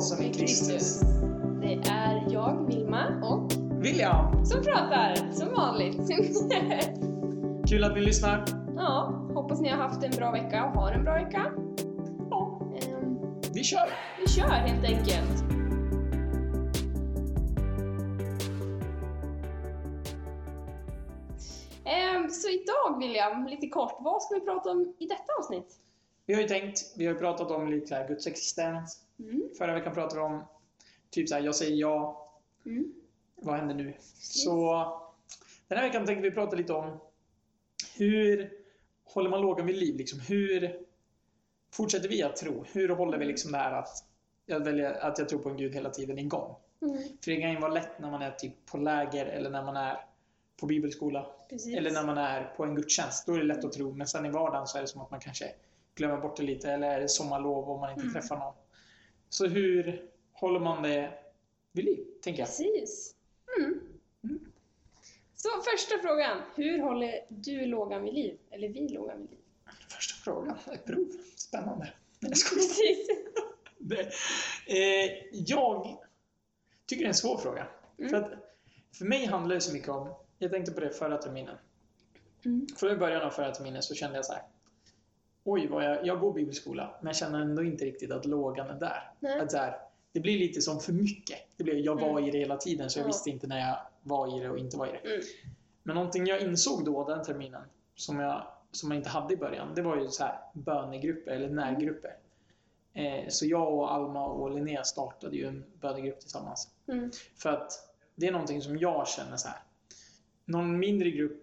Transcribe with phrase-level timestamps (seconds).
[0.00, 1.00] som i Kristus.
[1.62, 3.52] Det är jag, Vilma, och
[3.84, 5.96] William, som pratar, som vanligt.
[7.68, 8.44] kul att ni lyssnar.
[8.76, 11.46] ja, hoppas ni har haft en bra vecka och har en bra vecka.
[12.30, 13.18] Ja, Ehm,
[13.54, 13.88] vi kör.
[14.24, 15.44] vi kör helt enkelt.
[21.84, 25.74] Ehm, så idag, William, lite kort, vad ska vi prata om i detta avsnitt?
[26.26, 29.00] Vi har ju tänkt, vi har ju pratat om lite här Guds existens.
[29.18, 29.42] Mm.
[29.58, 30.44] Förra veckan pratade vi om
[31.10, 32.22] typ så här, jag säger ja,
[32.66, 32.92] Mm.
[33.34, 33.94] vad händer nu?
[34.14, 34.84] Så
[35.68, 37.00] den här veckan tänkte vi prata lite om
[37.96, 38.52] hur
[39.04, 39.96] håller man lågan vid liv?
[39.96, 40.80] Liksom, hur
[41.72, 42.64] fortsätter vi att tro?
[42.72, 44.04] Hur håller vi liksom det här att
[44.46, 46.56] jag, väljer, att jag tror på en Gud hela tiden igång?
[46.82, 46.96] Mm.
[46.96, 49.76] För det kan ju vara lätt när man är typ på läger eller när man
[49.76, 50.04] är
[50.60, 51.26] på bibelskola.
[51.50, 51.76] Precis.
[51.76, 53.26] Eller när man är på en gudstjänst.
[53.26, 53.92] Då är det lätt att tro.
[53.92, 55.52] Men sen i vardagen så är det som att man kanske
[55.96, 56.70] glömmer bort det lite.
[56.70, 58.14] Eller är det sommarlov och man inte Mm.
[58.14, 58.54] träffar någon.
[59.28, 61.18] Så hur håller man det
[61.72, 62.04] vid liv?
[62.22, 62.48] Tänker jag.
[62.48, 63.14] Precis.
[63.58, 63.80] Mm.
[64.24, 64.40] Mm.
[65.34, 66.42] Så första frågan.
[66.54, 68.38] Hur håller du lågan vid liv?
[68.50, 69.38] Eller vi lågan vid liv?
[69.88, 70.58] Första frågan.
[70.72, 71.06] Ett prov.
[71.36, 71.92] Spännande.
[72.20, 72.30] Jag.
[72.30, 73.08] Precis.
[73.78, 74.12] Det-
[74.66, 75.98] eh, jag
[76.86, 77.66] tycker det är en svår fråga.
[77.98, 78.10] Mm.
[78.10, 78.30] För, att,
[78.98, 81.56] för mig handlar det så mycket om, jag tänkte på det förra terminen.
[82.44, 82.66] Mm.
[82.76, 84.42] För i början av förra terminen så kände jag så här.
[85.48, 88.74] Oj, vad jag, jag går bibelskola, men jag känner ändå inte riktigt att lågan är
[88.80, 89.10] där.
[89.20, 89.40] Nej.
[89.40, 89.76] Att så här,
[90.12, 91.38] det blir lite som för mycket.
[91.56, 92.24] Det blir, jag var Mm.
[92.24, 93.06] i det hela tiden, så jag Ja.
[93.06, 95.08] visste inte när jag var i det och inte var i det.
[95.10, 95.20] Mm.
[95.82, 97.62] Men någonting jag insåg då, den terminen,
[97.94, 101.48] som jag, som jag inte hade i början, det var ju så här bönegrupper eller
[101.48, 102.16] närgrupper.
[102.92, 106.68] Eh, så jag och Alma och Linnea startade ju en bönegrupp tillsammans.
[106.88, 107.10] Mm.
[107.36, 107.72] För att
[108.14, 109.58] det är någonting som jag känner så här.
[110.44, 111.42] Någon mindre grupp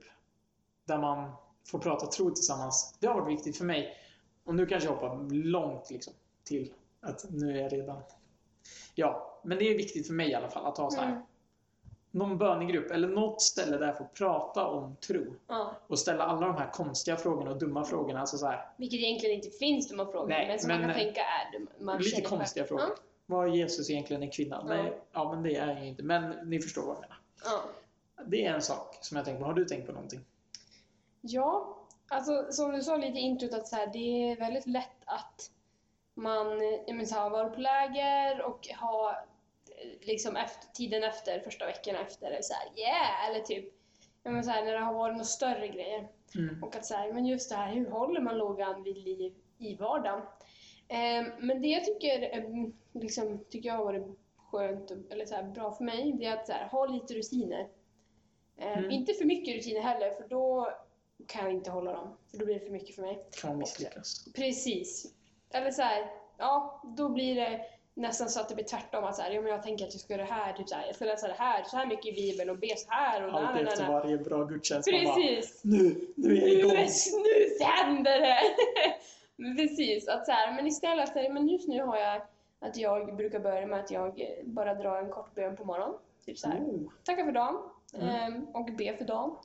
[0.86, 1.32] där man
[1.66, 2.98] får prata tro tillsammans.
[3.00, 3.98] Det har varit viktigt för mig.
[4.44, 8.02] Och nu kanske jag hoppar långt liksom till att nu är jag redan...
[8.96, 11.12] Ja, men det är viktigt för mig i alla fall att ha så här.
[11.12, 11.24] Mm.
[12.12, 15.36] Någon bönegrupp eller något ställe där jag får prata om tro.
[15.48, 15.76] Ja.
[15.88, 18.20] Och ställa alla de här konstiga frågorna och dumma frågorna.
[18.20, 21.00] Alltså så här, Vilket egentligen inte finns dumma frågor, Nej, men som men, man kan
[21.00, 21.72] eh, tänka är dumma.
[21.80, 22.86] Man lite konstiga frågor.
[22.90, 22.96] Ja.
[23.26, 24.60] Var Jesus egentligen en kvinna?
[24.62, 24.76] Ja.
[24.76, 26.04] Nej, ja, men det är ju inte.
[26.04, 27.18] Men ni förstår vad jag menar.
[28.26, 29.46] Det är en sak som jag tänkt på.
[29.46, 30.20] Har du tänkt på någonting?
[31.26, 35.04] Ja, alltså som du sa lite i introt att så här, det är väldigt lätt
[35.06, 35.52] att
[36.14, 36.48] man
[37.08, 38.68] så här, har varit på läger och
[39.10, 43.30] eh, liksom efter, tiden efter, första veckorna efter, är så här, yeah!
[43.30, 43.74] Eller typ
[44.44, 46.08] så här, när det har varit några större grejer.
[46.36, 46.64] Mm.
[46.64, 49.76] Och att så här, men just det här, hur håller man lågan vid liv i
[49.76, 50.22] vardagen?
[50.88, 52.44] Eh, men det jag tycker, eh,
[52.94, 56.34] liksom, tycker jag har varit skönt, och- eller så här, bra för mig, det är
[56.34, 57.68] att så ha lite rutiner.
[58.58, 58.92] Eh, Mm.
[58.92, 60.70] Inte för mycket rutiner heller, för då
[61.28, 62.18] kan jag inte hålla dem.
[62.32, 63.24] För då blir det för mycket för mig.
[63.42, 64.26] Kan misslyckas?
[64.36, 65.14] Precis.
[65.52, 67.62] Eller så här, ja, då blir det
[67.94, 69.04] nästan så att det blir tvärtom.
[69.04, 70.76] Att så här, ja, men jag tänker att jag ska göra det här, typ så
[70.76, 73.24] här, jag ska läsa det här, så här mycket i Bibeln och be så här
[73.28, 74.92] och Allt efter varje bra gudstjänst.
[74.92, 75.62] Man bara, Precis.
[75.64, 76.88] nu, nu är jag Nu, igång.
[77.24, 78.40] nu händer det!
[79.58, 82.22] Precis, att så här, men istället, men just nu har jag
[82.60, 85.96] att jag brukar börja med att jag bara drar en kort bön på morgonen.
[86.26, 86.92] Typ så här, Oh.
[87.04, 87.58] tacka för dagen
[87.96, 88.10] Mm.
[88.10, 89.36] ehm, och be för dagen.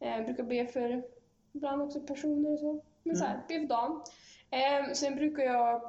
[0.00, 1.02] Eh, brukar be för
[1.52, 2.80] ibland också personer och så.
[3.02, 3.44] Men så här, Mm.
[3.48, 4.02] be för dagen.
[4.50, 5.82] Ehm, sen brukar jag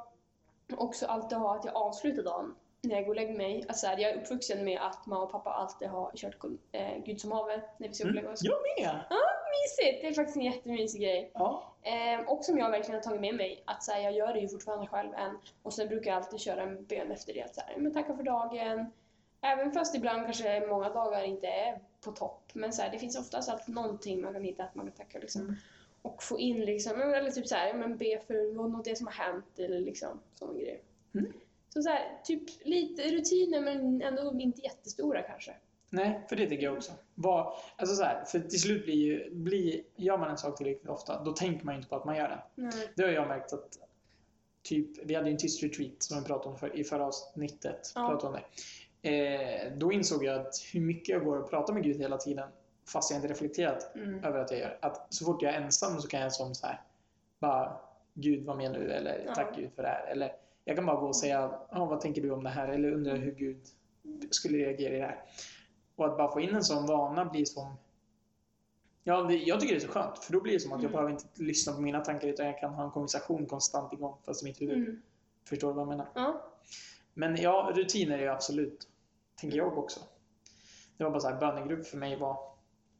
[0.77, 3.65] också alltid ha att jag avslutar dagen när jag går och lägger mig.
[3.67, 6.35] Alltså, så här, jag är uppvuxen med att mamma och pappa alltid har kört
[6.71, 8.15] eh, Gud som haver när vi ska Mm.
[8.15, 8.39] lägga oss.
[8.43, 8.95] Jag med!
[9.09, 10.01] Mysigt!
[10.01, 11.31] Det är faktiskt en jättemysig grej.
[11.33, 11.63] Ja.
[11.83, 14.39] Ehm, och som jag verkligen har tagit med mig, att så här, jag gör det
[14.39, 15.37] ju fortfarande själv än.
[15.63, 18.15] Och sen brukar jag alltid köra en bön efter det, att så här, men tacka
[18.15, 18.91] för dagen.
[19.41, 22.38] Även fast ibland kanske många dagar inte är på topp.
[22.53, 25.19] Men så här, det finns oftast alltid någonting man kan hitta att man kan tacka
[25.19, 25.41] liksom.
[25.41, 25.55] Mm.
[26.01, 29.13] Och få in liksom, eller typ så här, men be för något det som har
[29.13, 30.79] hänt eller liksom sådana grejer.
[31.15, 31.33] Mm.
[31.69, 35.55] Så, så här, typ lite rutiner men ändå inte jättestora kanske.
[35.89, 36.91] Nej, för det tycker jag också.
[37.15, 40.89] Vad, alltså så här, för till slut blir ju, blir, gör man en sak tillräckligt
[40.89, 42.69] ofta, då tänker man ju inte på att man gör den.
[42.69, 42.89] Nej.
[42.95, 43.79] Det har jag märkt att
[44.63, 47.91] Typ, vi hade ju en tyst retreat som vi pratade om för, i förra avsnittet.
[47.95, 48.07] Ja.
[48.07, 48.43] Pratade om det.
[49.01, 52.49] Eh, då insåg jag att hur mycket jag går och pratar med Gud hela tiden
[52.93, 54.23] fast jag inte reflekterat Mm.
[54.23, 54.77] över att jag gör.
[54.81, 56.81] Att så fort jag är ensam så kan jag som så här
[57.39, 57.79] bara
[58.13, 58.91] Gud vad menar du?
[58.91, 59.35] Eller Ja.
[59.35, 60.07] tack Gud för det här.
[60.07, 60.31] Eller
[60.65, 62.67] jag kan bara gå och säga ah, vad tänker du om det här?
[62.67, 63.61] Eller undra hur Gud
[64.31, 65.23] skulle reagera i det här.
[65.95, 67.73] Och att bara få in en sån vana blir som
[69.03, 70.19] Ja, det, jag tycker det är så skönt.
[70.23, 70.91] För då blir det som att jag Mm.
[70.91, 74.41] behöver inte lyssna på mina tankar utan jag kan ha en konversation konstant igång fast
[74.41, 74.77] i mitt huvud.
[74.77, 75.01] Mm.
[75.49, 76.07] Förstår du vad jag menar?
[76.15, 76.45] Ja.
[77.19, 78.87] Men ja, rutiner är ju absolut.
[79.41, 79.99] Tänker jag också.
[80.97, 82.37] Det var bara så här, bönegrupp för mig var...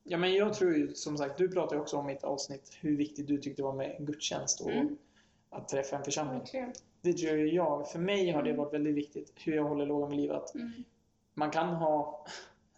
[0.04, 2.78] Ja, men jag tror ju, som sagt, du pratade ju också om i ett avsnitt
[2.82, 4.98] hur viktigt du tyckte det var med gudstjänst och Mm.
[5.50, 6.40] att träffa en församling.
[6.40, 6.74] Verkligen.
[7.02, 7.92] Det tror jag.
[7.92, 8.58] För mig har det Mm.
[8.64, 10.32] varit väldigt viktigt hur jag håller lågan vid liv.
[10.32, 10.72] Att Mm.
[11.34, 12.26] man kan ha...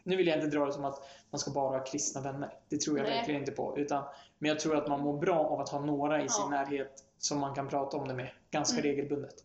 [0.04, 1.02] Nu vill jag inte dra det som att
[1.32, 2.54] man ska bara ha kristna vänner.
[2.70, 3.18] Det tror jag Nej.
[3.18, 3.78] verkligen inte på.
[3.78, 4.04] Utan,
[4.38, 6.50] men jag tror att man mår bra av att ha några i sin Ja.
[6.50, 8.84] närhet som man kan prata om det med ganska Mm.
[8.92, 9.36] regelbundet.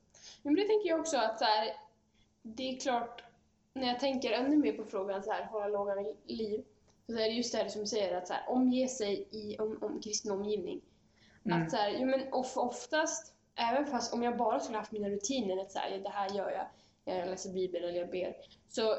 [0.43, 1.69] Men det tänker jag också att så här,
[2.55, 3.25] det är klart,
[3.75, 6.65] när jag tänker ännu mer på frågan så här, hålla lågan liv,
[7.07, 9.59] så är det just det här som du säger, att så här, omge sig i
[9.59, 10.81] om, om kristen omgivning.
[11.45, 11.63] Mm.
[11.63, 15.09] Att så här, jo, men of, oftast, även fast om jag bara skulle haft mina
[15.09, 16.67] rutiner, att så här, ja, det här gör jag,
[17.19, 18.37] jag läser Bibeln eller jag ber,
[18.69, 18.95] så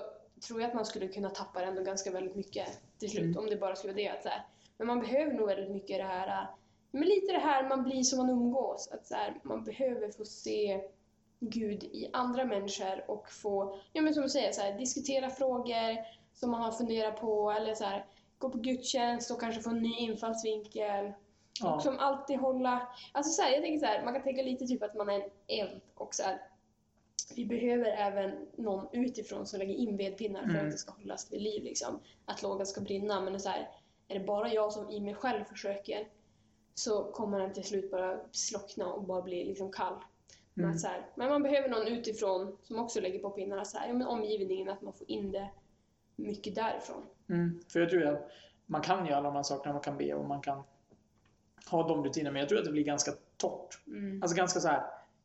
[0.48, 2.68] tror jag att man skulle kunna tappa det ändå ganska väldigt mycket
[3.00, 3.38] till slut, Mm.
[3.38, 4.10] om det bara skulle vara det.
[4.10, 4.46] Att så här,
[4.78, 6.48] men man behöver nog väldigt mycket det här,
[6.92, 10.26] men lite det här man blir som man umgås, att så här, man behöver få
[10.26, 10.82] se
[11.39, 15.98] Gud i andra människor och få, ja men som du säger, så här, diskutera frågor
[16.34, 18.06] som man har funderat på eller så här,
[18.38, 21.13] gå på gudstjänst och kanske få en ny infallsvinkel.
[21.62, 21.75] Ja.
[21.75, 24.66] Och som alltid hålla, alltså så här, jag tänker så här, man kan tänka lite
[24.68, 26.42] typ att man är en eld och så här,
[27.36, 30.66] vi behöver även någon utifrån som lägger in vedpinnar för Mm.
[30.66, 32.00] att det ska hållas vid liv liksom.
[32.25, 33.69] Att lågan ska brinna, men det är så här,
[34.07, 36.07] är det bara jag som i mig själv försöker
[36.74, 39.95] så kommer den till slut bara slockna och bara bli liksom kall.
[40.57, 40.77] Men, Mm.
[40.83, 43.65] här, men man behöver någon utifrån som också lägger på pinnarna.
[43.65, 45.50] Så här, ja, men omgivningen, att man får in det
[46.15, 47.06] mycket därifrån.
[47.30, 47.59] Mm.
[47.68, 48.31] För jag tror att
[48.65, 50.63] man kan göra alla de här sakerna, man kan be och man kan
[51.69, 53.80] ha de rutinerna, men jag tror att det blir ganska torrt.
[53.88, 54.21] Mm.
[54.21, 54.83] Alltså ganska så här,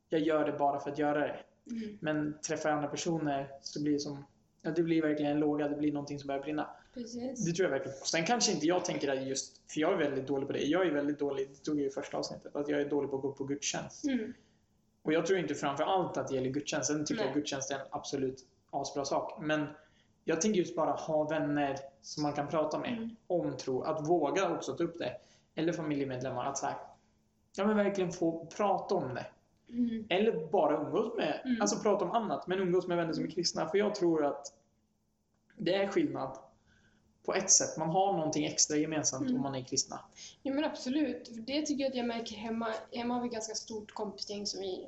[0.09, 1.41] jag gör det bara för att göra det.
[1.71, 1.99] Mm.
[2.01, 4.25] Men träffar jag andra personer så blir det som,
[4.63, 6.71] ja, det blir verkligen en låga, det blir någonting som börjar brinna.
[6.95, 7.45] Precis.
[7.45, 7.99] Det tror jag verkligen.
[7.99, 10.65] Sen kanske inte jag tänker att just, för jag är väldigt dålig på det.
[10.65, 13.17] Jag är väldigt dålig, det tog jag i första avsnittet, att jag är dålig på
[13.17, 14.05] att gå på gudstjänst.
[14.05, 14.33] Mm.
[15.03, 16.87] Och jag tror inte framför allt att det gäller gudstjänst.
[16.87, 17.27] Sen tycker Nej.
[17.27, 19.39] jag gudstjänst är en absolut asbra sak.
[19.41, 19.67] Men
[20.25, 23.17] jag tänker just bara ha vänner som man kan prata med Mm.
[23.27, 23.83] om tro.
[23.83, 25.17] Att våga också ta upp det.
[25.55, 26.47] Eller familjemedlemmar.
[26.47, 26.77] Att så här,
[27.57, 29.27] ja men verkligen få prata om det.
[29.69, 30.07] Mm.
[30.09, 31.61] Eller bara umgås med, Mm.
[31.61, 33.67] alltså prata om annat, men umgås med vänner som är kristna.
[33.67, 34.47] För jag tror att
[35.57, 36.39] det är skillnad
[37.25, 37.77] på ett sätt.
[37.77, 39.37] Man har någonting extra gemensamt Mm.
[39.37, 40.01] om man är kristna.
[40.43, 41.29] Ja men absolut.
[41.29, 42.69] För det tycker jag att jag märker hemma.
[42.93, 44.87] Hemma har vi ett ganska stort kompisgäng som vi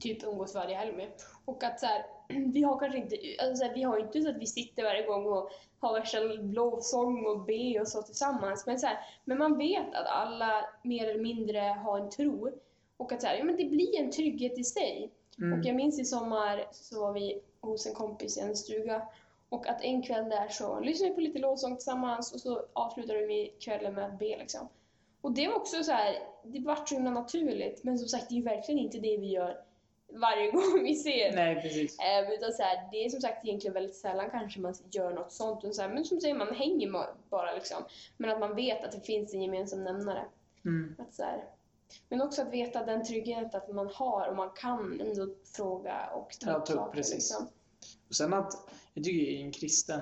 [0.00, 1.08] typ umgås varje helg med.
[1.44, 2.04] Och att så här,
[2.52, 5.06] vi har kanske inte, alltså så här, vi har inte så att vi sitter varje
[5.06, 8.66] gång och har värsta lovsång och be och så tillsammans.
[8.66, 12.50] Men, så här, men man vet att alla mer eller mindre har en tro.
[12.96, 15.10] Och att så ja, men det blir en trygghet i sig.
[15.38, 15.58] Mm.
[15.58, 19.08] Och jag minns i sommar så var vi hos en kompis i en stuga
[19.54, 23.26] och att en kväll där så lyssnade vi på lite lovsång tillsammans och så avslutade
[23.26, 24.68] vi kvällen med att be liksom.
[25.20, 26.14] Och det var också så här,
[26.44, 29.26] det vart så himla naturligt men som sagt det är ju verkligen inte det vi
[29.26, 29.60] gör
[30.08, 31.32] varje gång vi ser.
[31.36, 31.98] Nej, precis.
[31.98, 35.32] Eh, utan så här, det är som sagt egentligen väldigt sällan kanske man gör något
[35.32, 35.64] sånt.
[35.64, 36.90] Och så här, men som säger, man hänger
[37.30, 37.84] bara liksom.
[38.16, 40.24] Men att man vet att det finns en gemensam nämnare.
[40.64, 40.94] Mm.
[40.98, 41.44] Att så här,
[42.08, 46.30] men också att veta den tryggheten att man har och man kan ändå fråga och
[46.40, 46.92] ta Ja, upp ta upp, saker.
[46.96, 47.14] precis.
[47.14, 47.48] Liksom.
[48.08, 48.52] Och sen att,
[48.94, 50.00] jag tycker i en kristen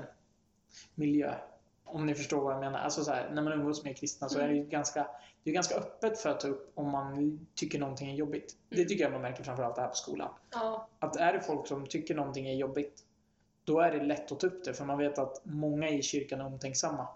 [0.94, 1.34] miljö,
[1.84, 2.78] om ni förstår vad jag menar.
[2.78, 5.06] Alltså så här, när man umgås med kristna så är det ju ganska,
[5.42, 8.56] det är ganska öppet för att ta upp om man tycker någonting är jobbigt.
[8.68, 10.30] Det tycker jag man märker framförallt här på skolan.
[10.52, 13.04] Ja, Att är det folk som tycker någonting är jobbigt,
[13.64, 14.74] då är det lätt att ta upp det.
[14.74, 17.08] För man vet att många i kyrkan är omtänksamma.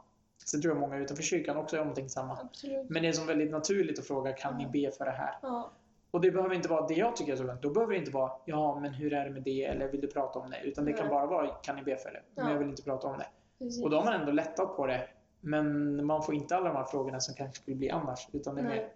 [0.45, 2.39] Sen tror jag många utanför kyrkan också är omtänksamma.
[2.41, 2.91] absolut.
[2.91, 5.39] Men det är som väldigt naturligt att fråga, kan ni be för det här?
[5.43, 5.73] Ja,
[6.11, 7.63] Och det behöver inte vara det jag tycker är så lugnt.
[7.63, 9.65] Då behöver det inte vara, ja men hur är det med det?
[9.65, 10.61] Eller vill du prata om det?
[10.65, 11.11] Utan det kan Nej.
[11.11, 12.23] bara vara, kan ni be för det?
[12.35, 12.53] Men Ja.
[12.53, 13.27] jag vill inte prata om det.
[13.59, 13.83] precis.
[13.85, 15.09] Och då har man ändå lättat på det.
[15.41, 18.29] Men man får inte alla de här frågorna som kanske skulle bli annars.
[18.33, 18.77] Utan det är Nej.
[18.79, 18.93] mer,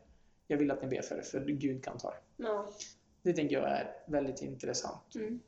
[0.47, 2.17] jag vill att ni ber för det, för Gud kan ta det.
[2.37, 2.69] Ja.
[3.23, 5.15] Det tänker jag är väldigt intressant.
[5.15, 5.41] Mm.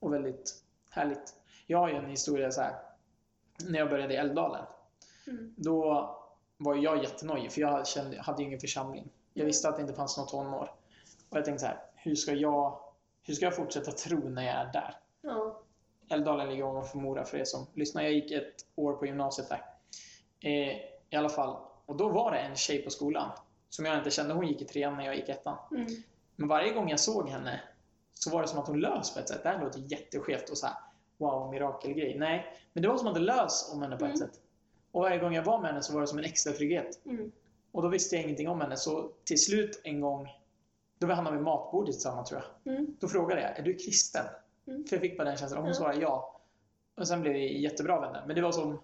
[0.00, 0.54] Och väldigt
[0.90, 1.34] härligt.
[1.66, 2.74] Jag har ju en historia så här.
[3.68, 4.64] När jag började i Älvdalen.
[5.26, 5.54] Mm.
[5.56, 6.10] Då
[6.56, 9.10] var jag jättenojig, för jag kände, hade ju ingen församling.
[9.34, 10.70] Jag visste att det inte fanns något tonår.
[11.28, 12.80] Och jag tänkte så här, hur ska jag,
[13.22, 14.94] hur ska jag fortsätta tro när jag är där?
[15.22, 15.60] Ja.
[16.10, 18.02] Älvdalen ligger ovanför Mora för er som lyssnar.
[18.02, 19.64] Jag gick ett år på gymnasiet där.
[20.40, 20.76] Eh,
[21.10, 21.56] I alla fall.
[21.86, 23.30] Och då var det en tjej på skolan
[23.68, 24.34] som jag inte kände.
[24.34, 25.56] Hon gick i trean när jag gick ettan.
[25.70, 25.86] Mm.
[26.36, 27.60] Men varje gång jag såg henne
[28.14, 29.42] så var det som att hon lös på ett sätt.
[29.42, 30.76] Det här låter jätteskevt och så här,
[31.16, 32.18] wow, mirakelgrej.
[32.18, 34.28] Nej, men det var som att det lös om henne på ett Mm.
[34.28, 34.40] sätt.
[34.92, 37.00] Och varje gång jag var med henne så var det som en extra trygghet.
[37.06, 37.32] Mm.
[37.72, 38.76] Och då visste jag ingenting om henne.
[38.76, 40.28] Så till slut en gång,
[40.98, 42.74] då vi hamnade vid matbordet tillsammans tror jag.
[42.74, 42.96] Mm.
[43.00, 44.24] Då frågade jag, är du kristen?
[44.66, 44.84] Mm.
[44.84, 45.58] För jag fick bara den känslan.
[45.60, 46.40] Och hon svarade ja.
[46.96, 48.24] Och sen blev vi jättebra vänner.
[48.26, 48.78] Men det var som,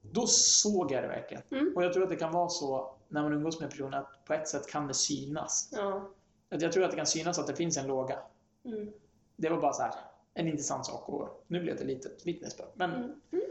[0.00, 1.42] då såg jag det verkligen.
[1.50, 1.72] Mm.
[1.76, 4.32] Och jag tror att det kan vara så när man umgås med personer att på
[4.34, 5.68] ett sätt kan det synas.
[5.72, 6.08] Ja.
[6.50, 8.18] Att jag tror att det kan synas att det finns en låga.
[8.64, 8.92] Mm.
[9.36, 9.94] Det var bara så här,
[10.34, 12.68] en intressant sak och nu blev det lite vittnesbörd.
[12.74, 13.20] Men Mm.
[13.32, 13.44] Mm.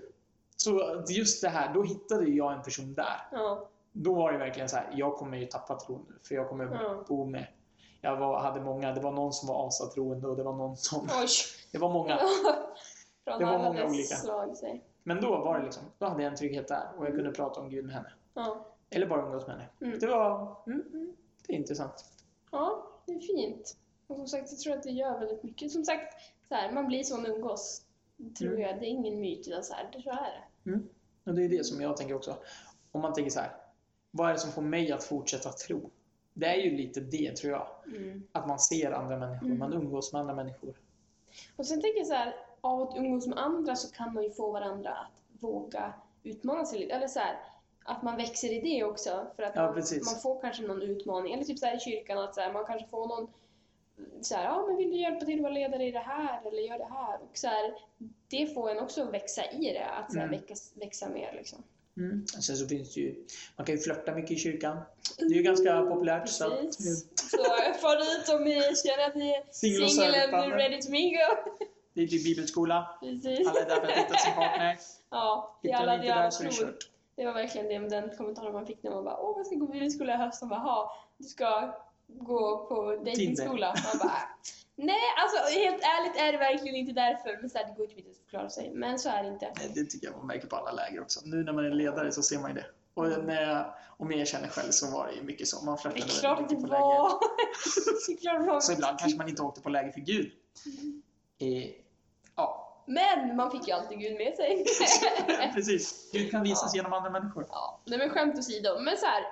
[0.56, 3.28] så just det här, då hittade jag en person där.
[3.32, 3.68] Ja.
[3.92, 6.66] Då var det verkligen så här, jag kommer ju tappa tron nu för jag kommer
[6.66, 7.06] Ja.
[7.08, 7.48] bo med
[8.02, 11.04] Jag var, hade många, det var någon som var asatroende och det var någon som...
[11.22, 11.28] Oj!
[11.72, 12.18] Det var många.
[13.24, 14.16] Från Det var många olika.
[14.16, 14.56] slag.
[15.04, 17.60] Men då var det liksom, då hade jag en trygghet där och jag kunde prata
[17.62, 18.14] om Gud med henne.
[18.34, 18.66] Ja.
[18.90, 19.70] Eller bara umgås med henne.
[19.82, 20.00] Mm.
[20.00, 21.16] Det var, mm, mm,
[21.48, 22.06] det är intressant.
[22.52, 23.78] ja, det är fint.
[24.08, 25.72] Och som sagt, jag tror att det gör väldigt mycket.
[25.72, 26.14] Som sagt,
[26.48, 27.82] så här, man blir som umgås.
[28.38, 28.62] Tror Mm.
[28.62, 28.80] jag.
[28.80, 30.16] Det är ingen myt, utan så här, det så är
[30.64, 30.80] det.
[31.26, 32.36] Och det är det som jag tänker också.
[32.92, 33.52] Om man tänker så här,
[34.12, 35.90] vad är det som får mig att fortsätta tro?
[36.42, 37.68] Det är ju lite det, tror jag.
[37.88, 38.24] Mm.
[38.32, 39.60] Att man ser andra människor, Mm.
[39.60, 40.74] man umgås med andra människor.
[41.56, 44.32] Och sen tänker jag så här, av att umgås med andra så kan man ju
[44.32, 45.94] få varandra att våga
[46.24, 46.94] utmana sig lite.
[46.94, 47.38] Eller så här,
[47.86, 49.28] att man växer i det också.
[49.36, 51.34] För att Ja, man, man får kanske någon utmaning.
[51.34, 53.28] Eller typ så här i kyrkan att så man kanske får någon
[54.22, 56.62] så här, ja men vill du hjälpa till att vara ledare i det här eller
[56.62, 57.20] gör det här?
[57.32, 57.74] Och så här,
[58.28, 60.40] det får en också växa i det, att så här, Mm.
[60.40, 61.64] växa, växa mer liksom.
[62.02, 62.28] Mm.
[62.28, 63.16] Sen så finns det ju,
[63.56, 64.78] man kan ju flörta mycket i kyrkan.
[65.18, 66.30] Det är ju ganska populärt.
[66.30, 67.08] Så att, Precis.
[67.16, 67.38] Så
[67.82, 71.20] förut om ni känner att ni är Singel och single and ready to mingle.
[71.94, 72.98] det är ju bibelskola.
[73.00, 73.48] Precis.
[73.48, 74.78] Alla är där för att hitta sin partner.
[75.14, 76.78] Ja, det är alla det alla tror.
[77.16, 79.68] Det var verkligen det den kommentaren man fick när man bara åh jag ska gå
[79.68, 80.40] bibelskola i höst.
[80.40, 81.74] De bara ha du ska
[82.20, 83.68] gå på dejtingskola.
[83.68, 84.22] Man bara
[84.76, 87.38] nej alltså helt ärligt är det verkligen inte därför.
[87.42, 88.72] Men så här, det går inte att förklara sig.
[88.74, 89.54] Men så är det inte.
[89.58, 91.20] Nej, Det tycker jag man märker på alla läger också.
[91.24, 92.66] Nu när man är ledare så ser man ju det.
[92.94, 95.66] Och när jag, om jag känner själv så var det ju mycket så.
[95.66, 96.86] Man flörtade väldigt det mycket på läger.
[96.86, 97.20] var.
[98.40, 98.60] det det var.
[98.60, 100.32] Så ibland kanske man inte åkte på läger för Gud.
[101.40, 101.70] Eh,
[102.36, 104.66] ja, Men man fick ju alltid Gud med sig.
[105.54, 106.10] precis.
[106.14, 106.78] Gud kan visas Ja.
[106.78, 107.46] genom andra människor.
[107.50, 108.80] Ja, nej men skämt åsido.
[108.80, 109.24] Men så här,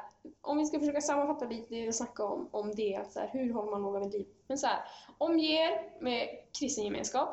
[0.42, 3.30] om vi ska försöka sammanfatta lite det vi snackade om, om det, att så här,
[3.34, 4.28] hur håller man låga vid liv?
[4.48, 4.80] Men så här,
[5.18, 7.30] omge er med kristen gemenskap.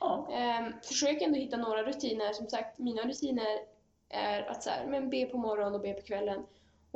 [0.00, 2.32] Ja, Ehm, försök ändå hitta några rutiner.
[2.32, 3.58] Som sagt, mina rutiner
[4.08, 6.46] är att så här, men be på morgonen och be på kvällen.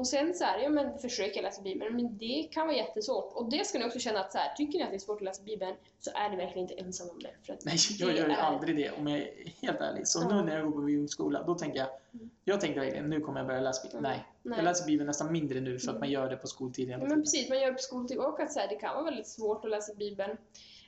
[0.01, 3.33] Och sen så här, ja men försök läsa Bibeln, men det kan vara jättesvårt.
[3.35, 5.17] Och det ska ni också känna att så här, tycker ni att det är svårt
[5.17, 7.31] att läsa Bibeln så är ni verkligen inte ensam om det.
[7.47, 10.07] För att nej, jag gör ju är- aldrig det om jag är helt ärlig.
[10.09, 10.29] Så Ja.
[10.37, 12.31] nu när jag går på bibelskola, då tänker jag, Mm.
[12.45, 14.05] jag tänkte verkligen, nu kommer jag börja läsa Bibeln.
[14.07, 14.17] Mm.
[14.17, 14.59] Nej, Nej.
[14.59, 16.01] jag läser Bibeln nästan mindre nu för att Mm.
[16.01, 18.41] man gör det på skoltid hela Ja, men precis, man gör det på skoltid och
[18.41, 20.31] att så här, det kan vara väldigt svårt att läsa Bibeln.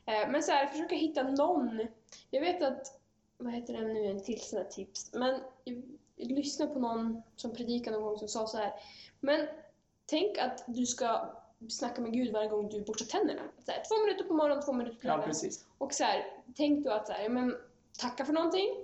[0.07, 1.87] Eh, men så här, försöka hitta någon.
[2.31, 3.01] Jag vet att,
[3.39, 5.11] vad heter det nu, en till sån här tips.
[5.13, 5.41] Men
[6.25, 8.73] lyssnade på någon som predikade någon gång som sa så här.
[9.21, 9.47] Men
[10.07, 11.35] tänk att du ska
[11.69, 13.43] snacka med Gud varje gång du borstar tänderna.
[13.65, 15.29] Så här, två minuter på morgonen, två minuter på Ja, kvällen.
[15.29, 15.67] precis.
[15.79, 16.27] och så här,
[16.57, 17.57] tänk då att så här, ja, men,
[17.99, 18.77] tacka för någonting,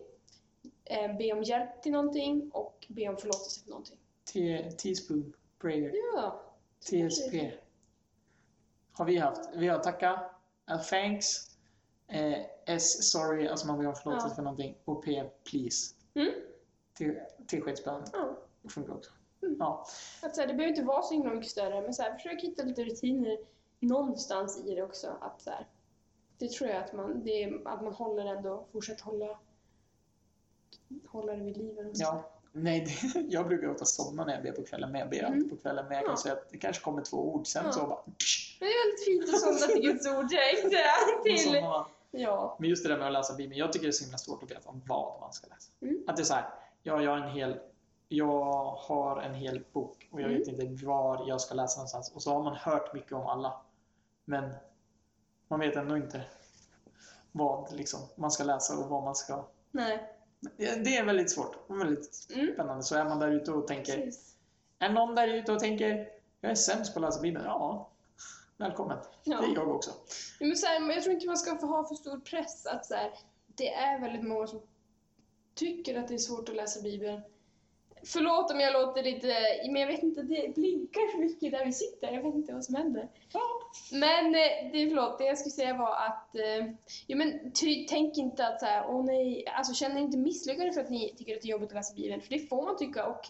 [0.85, 3.99] eh, be om hjälp till någonting och be om förlåtelse för någonting.
[4.33, 5.93] Te- Teaspoon prayer.
[6.15, 6.41] Ja.
[6.81, 7.53] TSP.
[8.93, 9.41] Har vi haft.
[9.55, 10.31] Vi har tacka,
[10.71, 11.27] uh, thanks,
[12.09, 14.35] eh, S sorry, alltså man vill ha förlåtelse Ja.
[14.35, 15.95] för någonting, och P please.
[16.15, 16.33] Mm.
[16.99, 18.03] Till, tillskedsbön.
[18.13, 18.29] Ja.
[18.63, 19.11] Det funkar också.
[19.43, 19.57] Mm.
[19.59, 19.87] Ja.
[20.23, 22.43] Att så här, det behöver inte vara så himla mycket större, men så här, försök
[22.43, 23.39] hitta lite rutiner
[23.81, 25.17] någonstans i det också.
[25.21, 25.67] Att så här,
[26.39, 29.39] det tror jag att man, det att man håller ändå, fortsätter hålla,
[31.07, 31.77] hålla det vid liv.
[31.95, 32.31] ja.
[32.53, 32.81] Nej,
[33.13, 35.49] det, jag brukar ofta somna när jag ber på kvällen, men jag ber Mm.
[35.51, 35.87] på kvällen.
[35.89, 36.17] Men jag kan Ja.
[36.23, 37.73] säga att det kanske kommer två ord, sen Ja.
[37.73, 38.03] så bara...
[38.19, 41.43] Psh, Men det är väldigt fint att somna till Guds ord direkt.
[41.43, 41.55] Till,
[42.11, 42.57] ja.
[42.61, 44.43] Men just det där med att läsa Bibeln, jag tycker det är så himla svårt
[44.43, 45.73] att veta vad man ska läsa.
[45.81, 46.05] Mm.
[46.07, 46.51] Att det är så här,
[46.83, 47.61] ja, jag har en hel
[48.11, 50.39] jag har en hel bok och jag Mm.
[50.39, 52.13] vet inte var jag ska läsa någonstans.
[52.15, 53.61] Och så har man hört mycket om alla.
[54.25, 54.51] Men
[55.49, 56.23] man vet ändå inte
[57.33, 59.45] vad liksom, man ska läsa och vad man ska...
[59.71, 60.15] Nej.
[60.57, 62.53] Det är väldigt svårt och väldigt Mm.
[62.55, 62.83] spännande.
[62.83, 63.97] Så är man där ute och tänker...
[63.97, 64.35] Precis.
[64.79, 66.09] Är någon där ute och tänker
[66.41, 67.45] jag är sämst på att läsa Bibeln?
[67.45, 67.89] Ja,
[68.57, 68.99] välkommen.
[69.25, 69.41] Ja.
[69.41, 69.91] Det är jag också.
[70.41, 72.67] Men så här, jag tror inte man ska få ha för stor press.
[72.67, 73.11] Att så här,
[73.47, 74.61] det är väldigt många som
[75.59, 77.21] tycker att det är svårt att läsa Bibeln.
[78.05, 79.35] Förlåt om jag låter lite,
[79.67, 82.13] men jag vet inte, det blinkar så mycket där vi sitter.
[82.13, 83.09] Jag vet inte vad som händer.
[83.93, 86.73] Men eh, det, förlåt, det jag skulle säga var att, eh,
[87.07, 90.73] ja, men ty, tänk inte att så här, åh nej, alltså känn er inte misslyckade
[90.73, 92.77] för att ni tycker att det är jobbigt att läsa Bibeln, för det får man
[92.77, 93.07] tycka.
[93.07, 93.21] Och,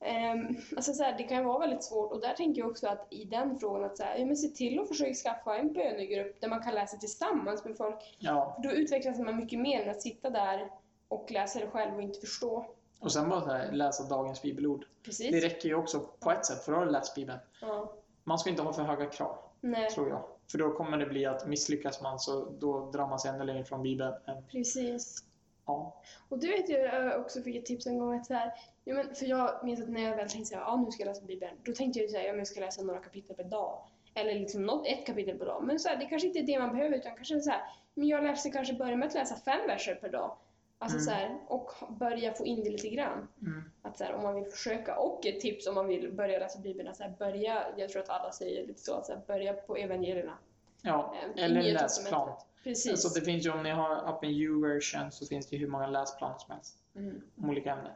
[0.00, 2.86] ehm, alltså så här, det kan ju vara väldigt svårt och där tänker jag också
[2.86, 5.72] att i den frågan att så här, ja, men se till att försöka skaffa en
[5.72, 8.16] bönegrupp där man kan läsa tillsammans med folk.
[8.18, 10.70] Ja, För då utvecklas man mycket mer än att sitta där
[11.08, 12.66] och läsa det själv och inte förstå.
[13.00, 14.84] och sen bara här, läsa dagens bibelord.
[15.04, 15.30] Precis.
[15.30, 17.38] Det räcker ju också på ett sätt, för då har du läst Bibeln.
[17.60, 17.92] Ja.
[18.24, 20.24] Man ska inte ha för höga krav, Nej, tror jag.
[20.50, 23.64] För då kommer det bli att misslyckas man så då drar man sig ännu längre
[23.64, 24.14] från Bibeln.
[24.50, 25.24] Precis.
[25.66, 26.02] ja.
[26.28, 28.52] Och du vet jag jag också fick ett tips en gång att så här,
[28.84, 31.08] ja, men för jag minns att när jag väl tänkte här, ja nu ska jag
[31.08, 33.44] läsa Bibeln, då tänkte jag så här, ja men jag ska läsa några kapitel per
[33.44, 33.78] dag.
[34.14, 35.64] Eller liksom något, ett kapitel per dag.
[35.64, 37.62] Men så här, det kanske inte är det man behöver utan kanske så här,
[37.94, 40.36] men jag läser kanske börjar med att läsa fem verser per dag.
[40.80, 41.04] Alltså Mm.
[41.04, 43.28] så här, och börja få in det lite grann.
[43.42, 43.62] Mm.
[43.82, 46.58] Att så här, om man vill försöka, och ett tips om man vill börja läsa
[46.58, 49.76] Bibeln, så här, börja, jag tror att alla säger lite så, att så börja på
[49.76, 50.38] evangelierna.
[50.82, 52.36] Ja, Eh, eller läsplan.
[52.64, 52.90] Precis.
[52.90, 55.86] Alltså det finns ju, om ni har appen U-version så finns det ju hur många
[55.86, 57.22] läsplaner som helst mm.
[57.36, 57.92] om olika ämnen.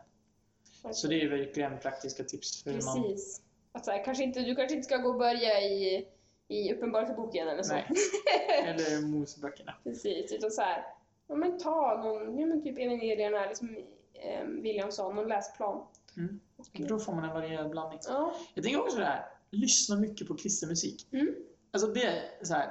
[0.93, 3.03] Så det är verkligen praktiska tips för hur man...
[3.03, 3.43] Precis.
[3.73, 6.07] Att så här, kanske inte, du kanske inte ska gå och börja i,
[6.49, 7.75] i Uppenbarelseboken eller så.
[7.75, 7.87] Nej.
[8.65, 9.75] Eller Moseböckerna.
[9.85, 10.85] Precis, utan så här,
[11.33, 13.77] ja men ta någon, ja men typ evangelierna, liksom
[14.13, 15.87] eh, William sa, någon läsplan.
[16.17, 16.41] Mm.
[16.89, 17.99] Då får man en varierad blandning.
[18.09, 21.07] ja, Jag tänker också det här, lyssna mycket på kristen musik.
[21.13, 21.35] Mm.
[21.71, 22.71] Alltså det är så här,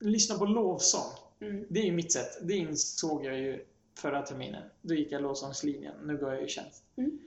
[0.00, 1.12] lyssna på lovsång.
[1.40, 2.38] mm, Det är ju mitt sätt.
[2.42, 3.64] Det insåg jag ju
[3.98, 4.62] förra terminen.
[4.82, 5.94] Då gick jag lovsångslinjen.
[6.04, 6.84] Nu går jag ju tjänst.
[6.96, 7.18] Mm.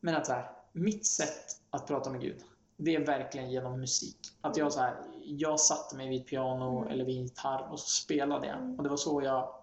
[0.00, 2.36] Men att så här, mitt sätt att prata med Gud,
[2.76, 4.18] det är verkligen genom musik.
[4.40, 6.92] Att jag så här, jag satte mig vid ett piano Mm.
[6.92, 8.56] eller vid en gitarr och så spelade jag.
[8.58, 8.76] Mm.
[8.76, 9.54] Och det var så jag...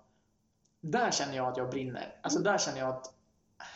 [0.91, 2.15] Där känner jag att jag brinner.
[2.21, 2.51] Alltså Mm.
[2.51, 3.13] där känner jag att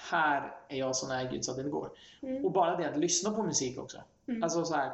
[0.09, 1.89] här är jag så nära Gud så att det går.
[2.21, 3.97] mm, Och bara det att lyssna på musik också.
[4.27, 4.43] mm.
[4.43, 4.91] Alltså så här,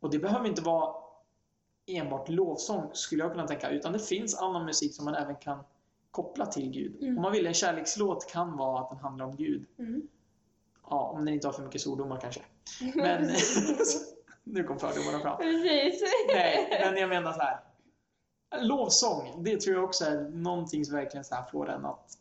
[0.00, 0.94] och det behöver inte vara
[1.86, 5.58] enbart lovsång skulle jag kunna tänka, utan det finns annan musik som man även kan
[6.10, 7.02] koppla till Gud.
[7.02, 7.16] Mm.
[7.16, 9.66] Om man vill, en kärlekslåt kan vara att den handlar om Gud.
[9.78, 10.02] Mm.
[10.90, 12.40] Ja, om den inte har för mycket svordomar kanske.
[12.94, 13.30] Men
[14.44, 15.36] nu kom fördomarna fram.
[15.38, 16.02] Precis.
[16.34, 17.58] Nej, men jag menar så här.
[18.54, 22.18] Lovsång, det tror jag också är någonting som verkligen så här får en att,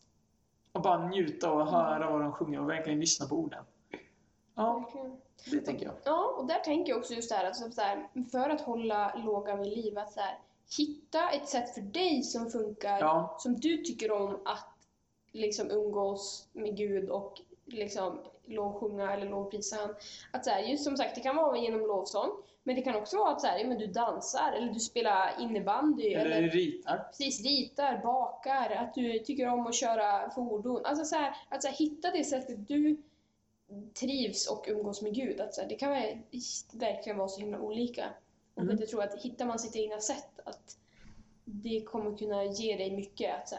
[0.71, 3.63] att bara njuta och höra vad de sjunger och verkligen lyssna på orden.
[4.55, 4.89] Ja,
[5.51, 5.95] det tänker jag.
[6.03, 9.15] Ja, och där tänker jag också just det här, att så här, för att hålla
[9.15, 10.39] lågan vid liv, att så här,
[10.77, 14.67] hitta ett sätt för dig som funkar, Ja, som du tycker om att
[15.31, 19.95] liksom umgås med Gud och liksom lovsjunga eller lovprisa han.
[20.31, 22.29] Att så här, just som sagt, det kan vara genom lovsång,
[22.65, 26.13] men det kan också vara att så här, men du dansar eller du spelar innebandy
[26.13, 26.97] eller eller ritar.
[26.97, 30.81] precis ritar, bakar, att du tycker om att köra fordon.
[30.85, 32.97] Alltså så här, att så här, hitta det sättet du
[33.93, 35.41] trivs och umgås med Gud.
[35.41, 35.91] Att så det kan
[36.73, 38.05] verkligen vara så himla olika.
[38.53, 38.77] Och Mm.
[38.79, 40.77] jag tror att hittar man sitt egna sätt, att
[41.45, 43.35] det kommer kunna ge dig mycket.
[43.35, 43.55] Att så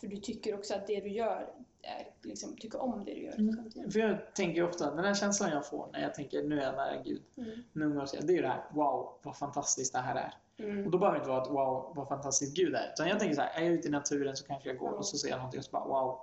[0.00, 3.34] för du tycker också att det du gör, är, liksom, tycker om det du gör.
[3.38, 3.90] Mm.
[3.90, 6.74] För jag tänker ofta, den här känslan jag får när jag tänker nu är jag
[6.74, 7.50] nära Gud, Mm.
[7.72, 10.34] nu umgås jag, det är ju det här wow, vad fantastiskt det här är.
[10.64, 10.84] Mm.
[10.84, 12.90] Och då behöver det inte vara ett wow, vad fantastiskt Gud är.
[12.92, 15.06] Utan jag tänker så här, är jag ute i naturen så kanske jag går och
[15.06, 16.20] så ser jag någonting och så bara wow.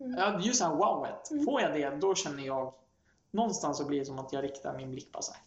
[0.00, 0.18] Mm.
[0.18, 1.30] Ja, just det här wowet.
[1.30, 1.44] Mm.
[1.44, 2.72] Får jag det, då känner jag
[3.30, 5.42] någonstans så blir det som att jag riktar min blick på så här.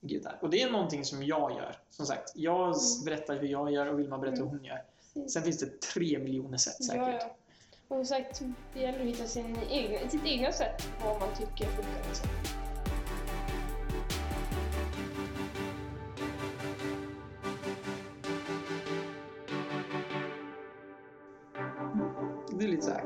[0.00, 0.38] Gud där.
[0.42, 1.76] Och det är någonting som jag gör.
[1.90, 2.74] Som sagt, jag Mm.
[3.04, 4.84] berättar hur jag gör och Vilma berättar hur hon gör.
[5.28, 7.02] Sen finns det tre miljoner sätt säkert.
[7.02, 7.36] Ja, ja.
[7.88, 8.42] Och som sagt,
[8.74, 12.08] det gäller att hitta sin egen, sitt egna sätt, vad man tycker funkar.
[12.08, 12.28] Liksom.
[22.58, 23.04] Det är lite så här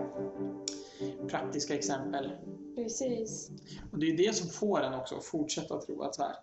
[1.28, 2.30] praktiska exempel.
[2.76, 3.50] Precis.
[3.92, 6.36] Och det är det som får en också att fortsätta tro att så här.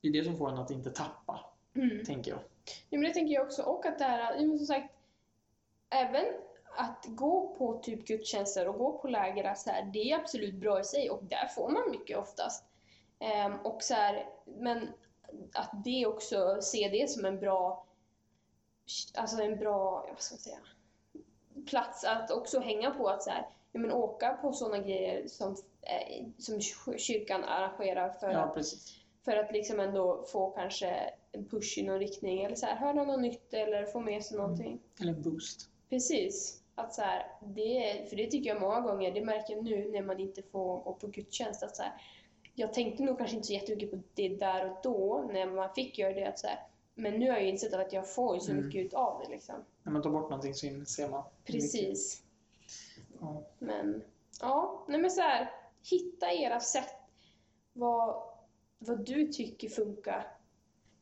[0.00, 1.40] Det är det som får en att inte tappa,
[1.74, 2.04] Mm.
[2.04, 2.40] tänker jag.
[2.90, 3.62] Ja, men det tänker jag också.
[3.62, 4.94] Och att det här, som sagt,
[5.90, 6.24] även
[6.76, 10.80] att gå på typ gudstjänster och gå på läger, så här, det är absolut bra
[10.80, 12.64] i sig och där får man mycket oftast.
[13.18, 14.88] Ehm, och så här, men
[15.54, 17.86] att det också, se det som en bra,
[19.14, 20.58] alltså en bra, vad ska man säga,
[21.66, 25.56] plats att också hänga på att så här, ja, men åka på sådana grejer som,
[25.82, 26.60] eh, som
[26.98, 28.94] kyrkan arrangerar för Ja, att precis.
[29.24, 33.04] för att liksom ändå få kanske en push i någon riktning eller så här, höra
[33.04, 34.80] något nytt eller få med sig någonting.
[35.00, 35.68] Eller en boost.
[35.90, 36.62] Precis.
[36.78, 40.02] Att så här, det, för det tycker jag många gånger, det märker jag nu när
[40.02, 41.92] man inte får gå på gudstjänst, att så här,
[42.54, 45.98] jag tänkte nog kanske inte så jättemycket på det där och då när man fick
[45.98, 46.60] göra det, att så här,
[46.94, 48.66] men nu har jag insett att jag får så Mm.
[48.66, 49.54] mycket ut av det liksom.
[49.82, 51.22] När man tar bort någonting så inser man.
[51.44, 52.22] Precis.
[53.20, 53.42] Ja.
[53.58, 54.02] Men
[54.40, 55.50] ja, nej men så här,
[55.90, 56.94] hitta era sätt
[57.72, 58.22] vad,
[58.78, 60.35] vad du tycker funkar.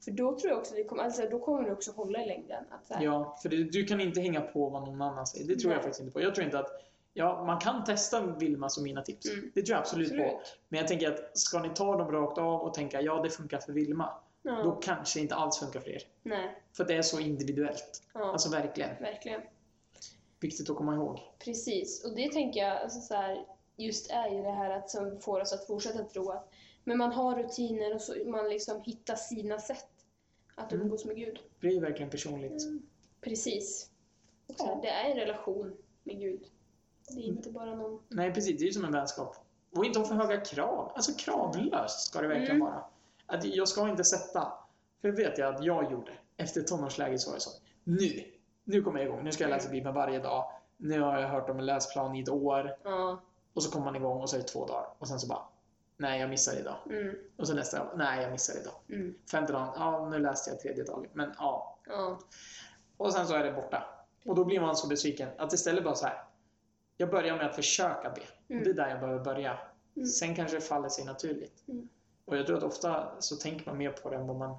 [0.04, 2.64] För då tror jag också det kommer, alltså, då kommer det också hålla i längden.
[2.70, 5.46] Att Ja, för det, du kan inte hänga på vad någon annan säger.
[5.48, 5.82] Det tror jag Nej.
[5.82, 6.20] faktiskt inte på.
[6.20, 6.80] Jag tror inte att...
[7.16, 9.26] Ja, man kan testa Vilmas och mina tips.
[9.30, 9.50] Mm.
[9.54, 10.22] Det tror jag absolut, på.
[10.22, 10.58] absolut.
[10.68, 13.58] Men jag tänker att ska ni ta dem rakt av och tänka ja, det funkar
[13.58, 14.10] för Vilma.
[14.42, 16.02] Ja, Då kanske det inte alls funkar för er.
[16.22, 18.02] nej, För det är så individuellt.
[18.14, 18.90] ja, Alltså verkligen.
[19.00, 19.40] verkligen.
[20.40, 21.18] Viktigt att komma ihåg.
[21.38, 23.44] Precis, och det tänker jag alltså så här,
[23.76, 26.50] just är ju det här att som får oss att fortsätta tro att
[26.84, 29.88] men man har rutiner och så man liksom hittar sina sätt
[30.54, 30.84] att Mm.
[30.84, 31.38] umgås med Gud.
[31.60, 32.62] Det är verkligen personligt.
[33.20, 33.90] Precis.
[34.56, 34.78] Så här, Ja.
[34.82, 36.44] Det är en relation med Gud.
[37.08, 38.00] Det är inte bara någon...
[38.08, 38.58] Nej, precis.
[38.58, 39.36] Det är ju som en vänskap.
[39.76, 40.92] Och inte ha för höga krav.
[40.94, 42.66] Alltså kravlöst ska det verkligen Mm.
[42.66, 42.84] vara.
[43.26, 44.52] Att jag ska inte sätta...
[45.00, 46.12] För det vet jag att jag gjorde.
[46.36, 47.50] Efter tonårsläget så var det så.
[47.84, 48.24] Nu!
[48.64, 49.24] Nu kommer jag igång.
[49.24, 50.50] Nu ska jag läsa Bibeln varje dag.
[50.76, 52.76] nu har jag hört om en läsplan i ett år.
[52.84, 53.20] Ja.
[53.54, 54.86] Och så kommer man igång och så är det två dagar.
[54.98, 55.42] Och sen så bara,
[56.04, 56.76] nej jag missar idag.
[56.90, 57.14] Mm.
[57.36, 58.74] Och så nästa dag, nej jag missar idag.
[58.88, 59.14] Mm.
[59.30, 61.06] Femte dagen, ja nu läste jag tredje dagen.
[61.12, 61.78] Men ja.
[61.86, 62.18] Ja.
[62.96, 63.84] Och sen så är det borta.
[64.26, 66.24] Och då blir man så besviken att istället bara så här.
[66.96, 68.22] Jag börjar med att försöka be.
[68.48, 68.58] Mm.
[68.60, 69.58] Och det är där jag behöver börja.
[69.96, 70.08] Mm.
[70.08, 71.64] Sen kanske det faller sig naturligt.
[71.68, 71.88] Mm.
[72.24, 74.56] Och jag tror att ofta så tänker man mer på det än vad man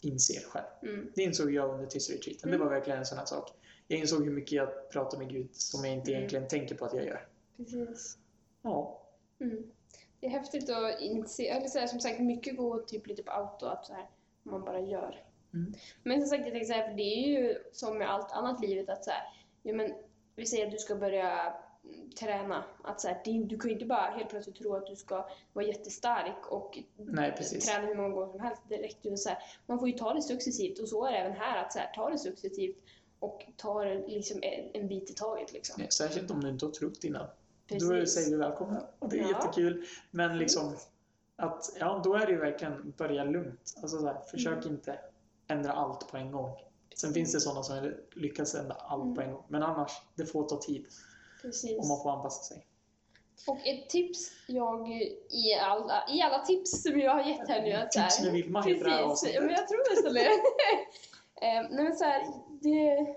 [0.00, 0.66] inser själv.
[0.82, 1.12] Mm.
[1.14, 2.50] Det insåg jag under tyst-retreaten.
[2.50, 2.66] Det Mm.
[2.68, 3.50] var verkligen en sån här sak.
[3.88, 6.18] Jag insåg hur mycket jag pratar med Gud som jag inte Mm.
[6.18, 7.28] egentligen tänker på att jag gör.
[7.56, 8.18] Precis.
[8.62, 9.02] Ja.
[9.40, 9.62] Mm.
[10.20, 13.32] Det är häftigt att inse, eller så här, som sagt, mycket går typ lite på
[13.32, 14.06] auto, att så här,
[14.42, 15.24] man bara gör.
[15.54, 15.72] Mm.
[16.02, 18.60] Men som sagt, jag tänkte så här, för det är ju som med allt annat
[18.60, 19.22] livet att så här,
[19.62, 19.94] ja men
[20.36, 21.54] vi säger att du ska börja
[21.84, 22.64] mm, träna.
[22.84, 25.66] Att så här, du kan ju inte bara helt plötsligt tro att du ska vara
[25.66, 27.32] jättestark och Nej,
[27.66, 29.06] träna hur många gånger som helst direkt.
[29.06, 31.64] Utan Så här, man får ju ta det successivt och så är det även här,
[31.64, 32.76] att så här, ta det successivt
[33.18, 34.40] och ta det liksom
[34.72, 35.52] en, bit i taget.
[35.52, 35.74] Liksom.
[35.78, 37.26] Nej, Särskilt om du inte har trott innan.
[37.68, 38.14] Då Precis.
[38.14, 38.82] säger vi välkomna.
[38.98, 39.28] Och det är Ja.
[39.28, 39.84] jättekul.
[40.10, 40.76] Men liksom
[41.36, 43.74] att, ja, då är det ju verkligen börja lugnt.
[43.82, 44.68] Alltså så här, försök Mm.
[44.74, 44.98] inte
[45.48, 46.56] ändra allt på en gång.
[46.96, 49.14] Sen finns det sådana som lyckas ändra allt Mm.
[49.14, 49.44] på en gång.
[49.48, 50.86] Men annars, det får ta tid
[51.42, 51.78] Precis.
[51.78, 52.64] och man får anpassa sig.
[53.46, 54.88] Och ett tips jag
[55.30, 58.62] i alla, i alla tips som jag har gett här nu att Tips med Vilma
[58.62, 59.42] heter det här avsnittet.
[59.42, 60.26] men jag tror nästan det.
[61.46, 62.22] eh, nej men så här,
[62.60, 63.16] det.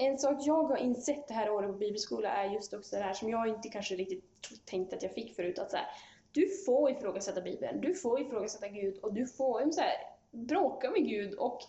[0.00, 3.12] En sak jag har insett det här året på bibelskola är just också det här
[3.12, 4.24] som jag inte kanske riktigt
[4.64, 5.58] tänkt att jag fick förut.
[5.58, 5.86] Att så här,
[6.32, 9.92] du får ifrågasätta Bibeln, du får ifrågasätta Gud och du får så här,
[10.30, 11.60] bråka med Gud och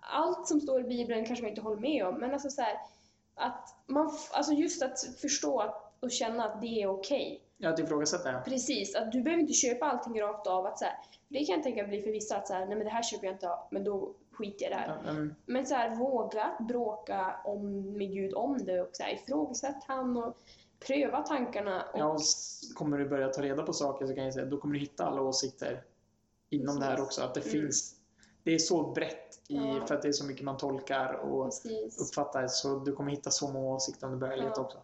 [0.00, 2.20] allt som står i Bibeln kanske man inte håller med om.
[2.20, 2.76] Men alltså så här,
[3.34, 7.42] att man, alltså just att förstå att, och känna att det är okej.
[7.56, 8.40] Ja, att ifrågasätta ja.
[8.40, 10.66] Precis, att du behöver inte köpa allting rakt av.
[10.66, 10.94] Att så här,
[11.28, 13.26] det kan jag tänka bli för vissa att så här, nej men det här köper
[13.26, 15.02] jag inte av, men då skiter jag här.
[15.06, 15.12] Ja,
[15.46, 20.16] men, så här, våga bråka om, med Gud om det och så här, ifrågasätt han
[20.16, 20.36] och
[20.86, 21.82] pröva tankarna.
[21.92, 22.20] Och, ja, och
[22.74, 25.04] kommer du börja ta reda på saker så kan jag säga då kommer du hitta
[25.06, 25.84] alla åsikter
[26.50, 27.06] inom det här Precis.
[27.06, 27.22] också.
[27.22, 27.52] Att det Mm.
[27.52, 27.94] finns,
[28.42, 29.86] det är så brett i, Ja.
[29.86, 32.00] för att det är så mycket man tolkar och Precis.
[32.10, 34.62] uppfattar så du kommer hitta så många åsikter om du börjar leta Ja.
[34.62, 34.78] också.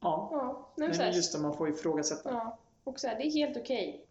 [0.00, 2.30] Ja, Ja, nej, men men just det, man får ifrågasätta.
[2.30, 4.06] ja, och så här, det är helt okej.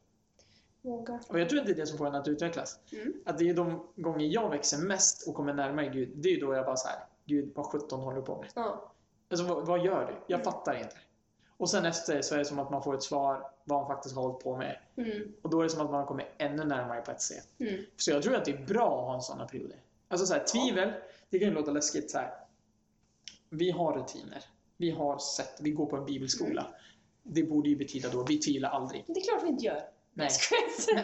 [0.82, 1.20] Våga.
[1.30, 2.80] Och jag tror att det är det som får en att utvecklas.
[2.92, 3.14] Mm.
[3.26, 6.54] Att det är de gånger jag växer mest och kommer närmare Gud, det är då
[6.56, 8.50] jag bara så här, Gud vad 17 håller du på med?
[8.56, 8.92] Ja,
[9.30, 10.14] Alltså vad, vad gör du?
[10.28, 10.52] Jag Mm.
[10.54, 10.96] fattar inte.
[11.58, 14.16] Och sen efter så är det som att man får ett svar vad han faktiskt
[14.16, 14.78] har hållit på med.
[14.98, 17.48] mm, Och då är det som att man kommer ännu närmare på ett sätt.
[17.60, 19.78] mm, Så jag tror att det är bra att ha en sådana perioder.
[20.08, 20.92] Alltså så här, tvivel,
[21.30, 22.34] det kan ju låta läskigt så här.
[23.50, 24.44] Vi har rutiner.
[24.78, 26.62] Vi har sätt, vi går på en bibelskola.
[26.62, 26.74] Mm.
[27.24, 29.04] Det borde ju betyda då, vi tvivlar aldrig.
[29.08, 29.82] det är klart vi inte gör.
[30.14, 30.30] Nej.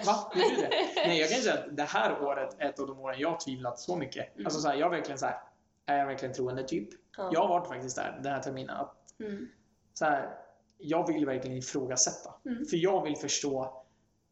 [0.06, 0.32] Va?
[0.34, 0.70] Du det?
[0.96, 3.39] Nej, jag kan säga att det här året är ett av de åren jag har
[3.39, 4.36] tvivlat så mycket.
[4.36, 4.46] Mm.
[4.46, 5.39] Alltså så här, jag är verkligen så här,
[5.86, 6.89] är jag verkligen troende typ?
[7.17, 7.30] Ja.
[7.34, 8.78] Jag har varit faktiskt där den här terminen.
[8.78, 9.48] Att, Mm,
[9.93, 10.38] så här,
[10.78, 12.34] jag vill verkligen ifrågasätta.
[12.46, 12.65] Mm.
[12.65, 13.84] För jag vill förstå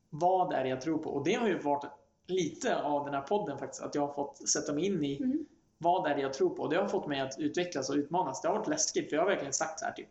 [0.10, 1.10] vad det är jag tror på.
[1.10, 1.86] Och det har ju varit
[2.28, 3.84] lite av den här podden faktiskt.
[3.84, 5.46] Att jag har fått sätta mig in i mm,
[5.78, 6.64] vad det är jag tror på.
[6.64, 8.42] Och det har fått mig att utvecklas och utmanas.
[8.42, 10.10] Det har varit läskigt för jag har verkligen sagt så här typ.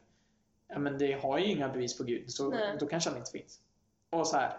[0.68, 2.76] Ja men det har ju inga bevis på Gud så Nej.
[2.80, 3.60] då kanske han inte finns.
[4.14, 4.56] Och så här.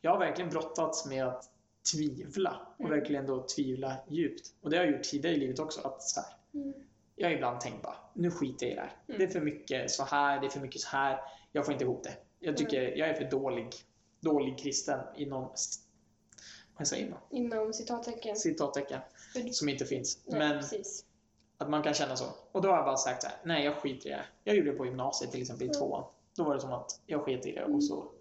[0.00, 1.44] Jag har verkligen brottats med att
[1.92, 2.60] tvivla.
[2.78, 2.98] Och Mm.
[2.98, 4.48] verkligen då tvivla djupt.
[4.62, 5.80] Och det har jag gjort tidigare i livet också.
[5.88, 6.72] Att så här, mm,
[7.16, 8.96] jag har ibland tänkt bara, nu skiter jag i det här.
[9.08, 9.18] Mm.
[9.18, 11.20] Det är för mycket så här, det är för mycket så här.
[11.52, 12.16] Jag får inte ihop det.
[12.38, 13.68] Jag tycker jag är för dålig,
[14.20, 15.52] dålig kristen inom,
[16.76, 17.18] vad säger man?
[17.30, 18.36] Inom citattecken.
[18.36, 19.00] Citattecken.
[19.52, 20.22] Som inte finns.
[20.26, 21.04] Nej, Men precis.
[21.58, 22.24] att man kan känna så.
[22.52, 24.24] Och då har jag bara sagt så här, nej jag skiter i det.
[24.44, 25.78] Jag gjorde det på gymnasiet till exempel i Mm.
[25.80, 26.04] tvåan.
[26.36, 27.74] Då var det som att jag sket i det Mm.
[27.74, 28.12] och så.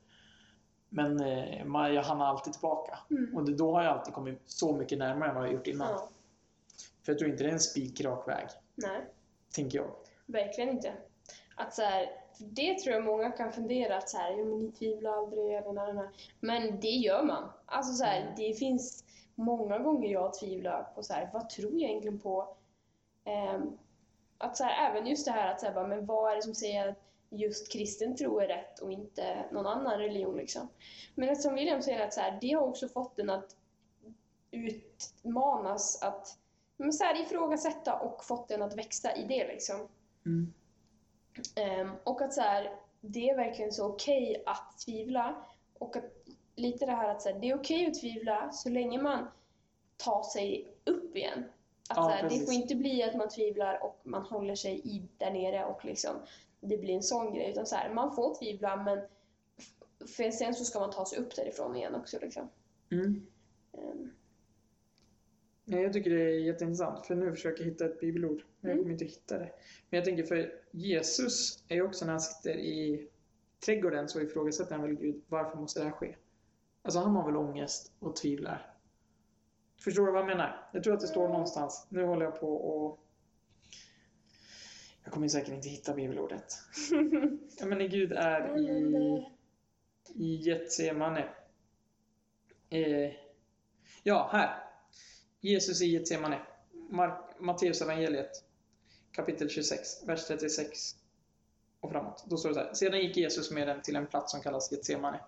[0.94, 3.00] Men eh, jag hamnar alltid tillbaka.
[3.10, 3.36] Mm.
[3.38, 5.90] Och då har jag alltid kommit så mycket närmare än vad jag gjort innan.
[5.90, 6.10] Ja,
[7.06, 9.02] För jag tror inte det är en spikrak väg, nej.
[9.54, 9.88] tänker jag.
[10.26, 10.94] Verkligen inte.
[11.56, 14.72] Att så här, det tror jag många kan fundera att så här, ja, men ni
[14.72, 16.08] tvivlar aldrig eller nej, nej.
[16.40, 17.50] Men det gör man.
[17.66, 18.34] Alltså så här, Mm.
[18.38, 19.04] det finns
[19.36, 22.56] många gånger jag tvivlar på så här, vad tror jag egentligen på?
[23.24, 23.78] Ehm,
[24.38, 26.42] att så här, även just det här att så här, bara, men vad är det
[26.42, 26.98] som säger att
[27.32, 30.68] just kristen tro är rätt och inte någon annan religion liksom.
[31.16, 33.56] Men som William säger att så här, det har också fått en att
[34.52, 36.38] utmanas att
[36.78, 39.88] men så här, ifrågasätta och fått den att växa i det liksom.
[40.26, 40.54] Mm.
[41.56, 45.46] Ehm, och att så här, det är verkligen så okej att tvivla.
[45.80, 46.04] Och att
[46.56, 49.28] lite det här att så här, det är okej att tvivla så länge man
[49.98, 51.44] tar sig upp igen.
[51.90, 54.82] Att Ja, så här, det får inte bli att man tvivlar och man håller sig
[54.84, 56.16] i där nere och liksom
[56.62, 57.52] det blir en sån grej.
[57.52, 59.00] Utan så här, man får tvivla men
[60.08, 62.18] för sen så ska man ta sig upp därifrån igen också.
[62.22, 62.50] Liksom.
[62.92, 63.26] Mm.
[63.74, 64.12] Ehm,
[65.66, 68.72] Nej, jag tycker det är jätteintressant, för nu försöker jag hitta ett bibelord, men jag
[68.72, 68.84] Mm.
[68.84, 69.52] kommer inte hitta det.
[69.90, 73.08] Men jag tänker, för Jesus är ju också när han sitter i
[73.66, 76.16] trädgården så ifrågasätter han väl Gud, varför måste det här ske?
[76.82, 78.76] Alltså han har väl ångest och tvivlar.
[79.84, 80.70] Förstår du vad jag menar?
[80.74, 81.32] Jag tror att det står Mm.
[81.32, 81.88] någonstans.
[81.90, 83.00] Nu håller jag på och...
[85.04, 86.54] Jag kommer säkert inte hitta bibelordet.
[87.60, 89.26] Ja, men Gud är i,
[90.16, 91.30] i Getsemane.
[92.70, 93.12] Eh,
[94.04, 94.64] ja, här.
[95.42, 96.40] Jesus i Getsemane.
[97.40, 98.32] Matteus evangeliet
[99.12, 100.96] kapitel 26, vers 36
[101.80, 102.26] och framåt.
[102.30, 102.74] Då står det så här.
[102.74, 105.20] Sedan gick Jesus med dem till en plats som kallas Getsemane.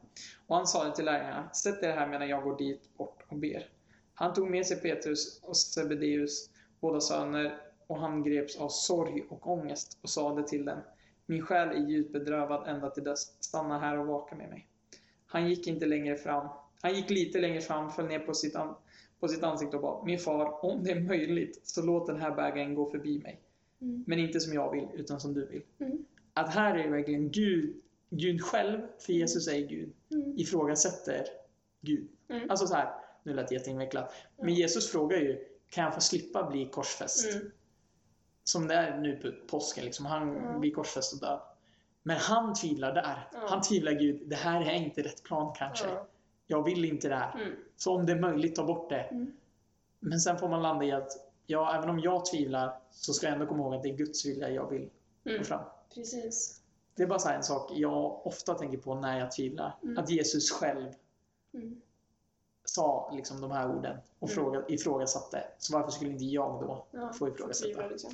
[0.47, 3.69] Och han sade till lärjungarna, sätt er här medan jag går dit bort och ber.
[4.13, 7.61] Han tog med sig Petrus och Sebedeus, båda söner,
[7.93, 10.79] och han greps av sorg och ångest och sade till dem,
[11.25, 14.67] min själ är djupt bedrövad ända till döds, stanna här och vaka med mig.
[15.25, 16.47] Han gick inte längre fram.
[16.81, 18.55] Han gick lite längre fram, föll ner på sitt,
[19.19, 22.35] på sitt ansikte och bad, min far, om det är möjligt, så låt den här
[22.35, 23.41] bägaren gå förbi mig.
[23.81, 24.03] Mm.
[24.07, 25.63] Men inte som jag vill, utan som du vill.
[25.79, 26.05] Mm.
[26.33, 27.75] Att här är verkligen Gud,
[28.09, 30.37] Gud själv, för Jesus är Gud, Mm.
[30.37, 31.25] ifrågasätter
[31.81, 32.07] Gud.
[32.29, 32.49] Mm.
[32.49, 34.13] Alltså så här, nu lät det jätteinvecklat.
[34.37, 34.53] Men.
[34.53, 37.41] Jesus frågar ju, kan jag få slippa bli korsfäst?
[38.43, 38.47] Mm.
[38.47, 40.05] Som det är nu på påsken, liksom.
[40.05, 40.57] han Ja.
[40.59, 41.39] blir korsfäst och död.
[42.03, 43.27] Men han tvivlar där.
[43.33, 43.39] Ja.
[43.49, 45.87] Han tvivlar Gud, det här är inte rätt plan kanske.
[45.89, 46.05] Ja.
[46.47, 47.35] Jag vill inte det här.
[47.41, 47.55] Mm.
[47.77, 49.01] Så om det är möjligt, ta bort det.
[49.01, 49.33] Mm.
[49.99, 51.11] Men sen får man landa i att,
[51.45, 54.25] ja, även om jag tvivlar så ska jag ändå komma ihåg att det är Guds
[54.25, 54.89] vilja jag vill
[55.23, 55.43] gå Mm.
[55.43, 55.63] fram.
[55.93, 56.61] Precis.
[56.95, 59.75] Det är bara en sak jag ofta tänker på när jag tvivlar.
[59.83, 59.97] Mm.
[59.97, 60.93] Att Jesus själv
[61.53, 61.81] Mm.
[62.65, 64.35] Sa liksom de här orden och Mm.
[64.43, 65.43] fråga, ifrågasatte.
[65.57, 67.87] Så varför skulle inte jag då Ja, få ifrågasätta?
[67.87, 68.11] liksom.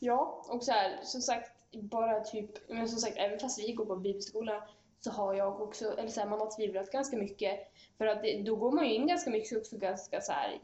[0.00, 3.84] Ja, och så här, som sagt, bara typ, men som sagt, även fast vi går
[3.86, 4.68] på bibelskola
[5.00, 7.60] så har jag också, eller så här, man har tvivlat ganska mycket.
[7.98, 10.58] För att det, då går man ju in ganska mycket också ganska så här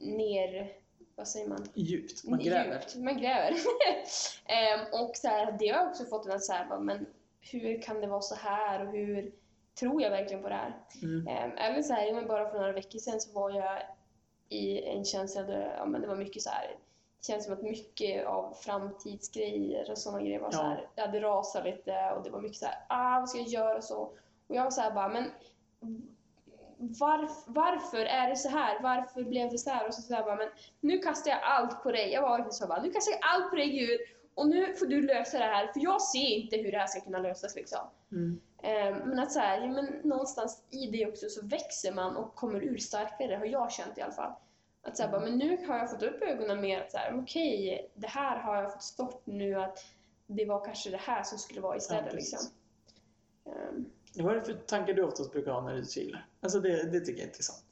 [0.00, 0.72] ner,
[1.16, 1.66] vad säger man?
[1.74, 2.24] Djupt.
[2.24, 2.74] Man gräver.
[2.74, 2.96] Djupt.
[2.96, 3.50] Man gräver.
[4.46, 7.06] Ehm, och så här, det har jag också fått en att säga, men
[7.40, 9.32] hur kan det vara så här och hur
[9.78, 10.76] tror jag verkligen på det här?
[11.02, 11.18] Mm.
[11.18, 13.82] Um, även så här, men bara för några veckor sedan så var jag
[14.48, 16.66] i en känsla där ja, men det var mycket så här.
[17.20, 20.58] Det känns som att mycket av framtidsgrejer och sådana grejer var Ja.
[20.58, 20.88] så här.
[20.94, 23.76] Det hade rasat lite och det var mycket så här, ah vad ska jag göra
[23.76, 24.00] och så.
[24.46, 25.30] Och jag var så här bara, men
[26.78, 28.82] varf, varför är det så här?
[28.82, 29.86] Varför blev det så här?
[29.88, 30.48] Och så, så här bara, men
[30.80, 32.12] nu kastar jag allt på dig.
[32.12, 34.00] Jag var verkligen så bara, nu kastar jag allt på dig Gud
[34.34, 37.00] och nu får du lösa det här för jag ser inte hur det här ska
[37.00, 37.80] kunna lösas liksom.
[38.12, 38.40] Mm.
[38.62, 42.60] Eh, Men att så här, men någonstans i det också så växer man och kommer
[42.60, 44.32] ur starkare, har jag känt i alla fall.
[44.82, 47.18] Att så här, bara, men nu har jag fått upp ögonen mer att så här,
[47.22, 49.78] okej, det här har jag fått stopp nu att
[50.26, 52.06] det var kanske det här som skulle vara istället.
[52.06, 52.38] Ja, liksom.
[53.46, 53.90] Ehm,
[54.24, 56.26] Vad är det för tankar du oftast brukar ha när du tvivlar?
[56.40, 57.64] Alltså det, det tycker jag är intressant.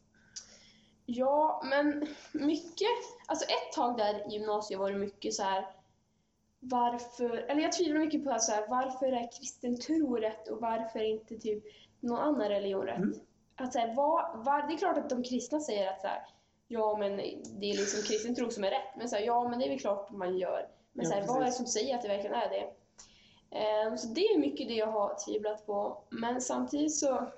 [1.06, 2.88] Ja, men mycket.
[3.26, 5.66] Alltså ett tag där i gymnasiet var det mycket så här.
[6.60, 10.60] Varför, eller jag tvivlar mycket på att så här, varför är kristen tro rätt och
[10.60, 11.64] varför inte typ
[12.00, 12.96] någon annan religion rätt?
[12.96, 13.14] Mm.
[13.56, 16.22] Att så här, vad, vad, det är klart att de kristna säger att så här,
[16.68, 17.16] ja men
[17.60, 18.96] det är liksom kristen tro som är rätt.
[18.96, 20.68] Men så här, ja men det är väl klart man gör.
[20.92, 22.70] Men Ja, så här, vad är det som säger att det verkligen är det?
[23.50, 26.02] Ehm, så det är mycket det jag har tvivlat på.
[26.10, 27.30] Men samtidigt så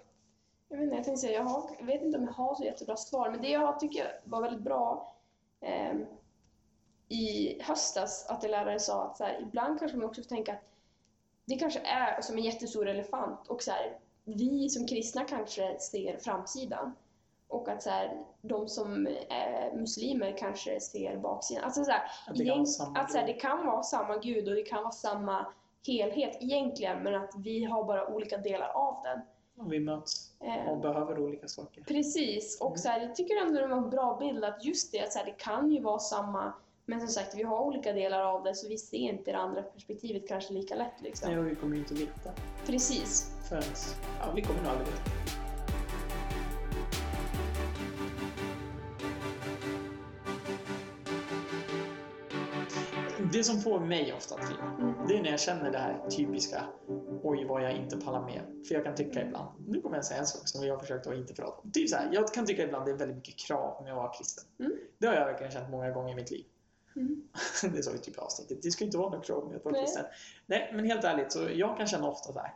[0.69, 2.65] jag vet inte, jag tänkte säga, jag, har, jag vet inte om jag har så
[2.65, 5.17] jättebra svar, men det jag tycker var väldigt bra
[5.61, 6.07] ehm,
[7.13, 10.53] i höstas, att en lärare sa att så här, ibland kanske man också får tänka
[10.53, 10.65] att
[11.45, 16.19] det kanske är som en jättestor elefant och så här, vi som kristna kanske ser
[16.19, 16.93] framsidan.
[17.49, 21.65] Och att så här, de som är muslimer kanske ser baksidan.
[21.65, 24.55] Alltså så här, Att det samma att så här, det kan vara samma gud och
[24.55, 25.47] det kan vara samma
[25.87, 29.21] helhet egentligen, men att vi har bara olika delar av den.
[29.57, 31.83] Och vi möts Eh, och behöver olika saker.
[31.83, 32.79] Precis, och Mm.
[32.79, 35.19] så här, jag tycker ändå det var en bra bild att just det, att så
[35.19, 36.53] här, det kan ju vara samma,
[36.87, 39.63] men som sagt vi har olika delar av det så vi ser inte det andra
[39.63, 41.01] perspektivet kanske lika lätt.
[41.01, 41.31] Liksom.
[41.31, 42.33] Nej, och vi kommer ju inte veta
[42.67, 43.31] Precis.
[43.49, 43.63] förrän...
[44.21, 45.11] Ja, vi kommer nog aldrig veta.
[53.33, 54.95] Det som får mig ofta att tvivla, Mm.
[55.09, 56.65] det är när jag känner det här typiska
[57.23, 58.41] oj vad jag inte pallar med.
[58.69, 61.07] För jag kan tycka ibland, nu kommer jag säga en sak som jag har försökt
[61.07, 61.71] att inte prata om.
[61.73, 64.13] Typ så här, jag kan tycka ibland det är väldigt mycket krav om jag var
[64.19, 64.45] kristen.
[64.61, 64.73] Mm.
[64.99, 66.45] Det har jag verkligen känt många gånger i mitt liv.
[66.97, 67.23] Mm.
[67.75, 69.81] det sa vi typ i avsnittet, det ska inte vara några krav med att vara
[69.81, 70.05] kristen.
[70.47, 72.55] Nej, men helt ärligt, så jag kan känna ofta så här,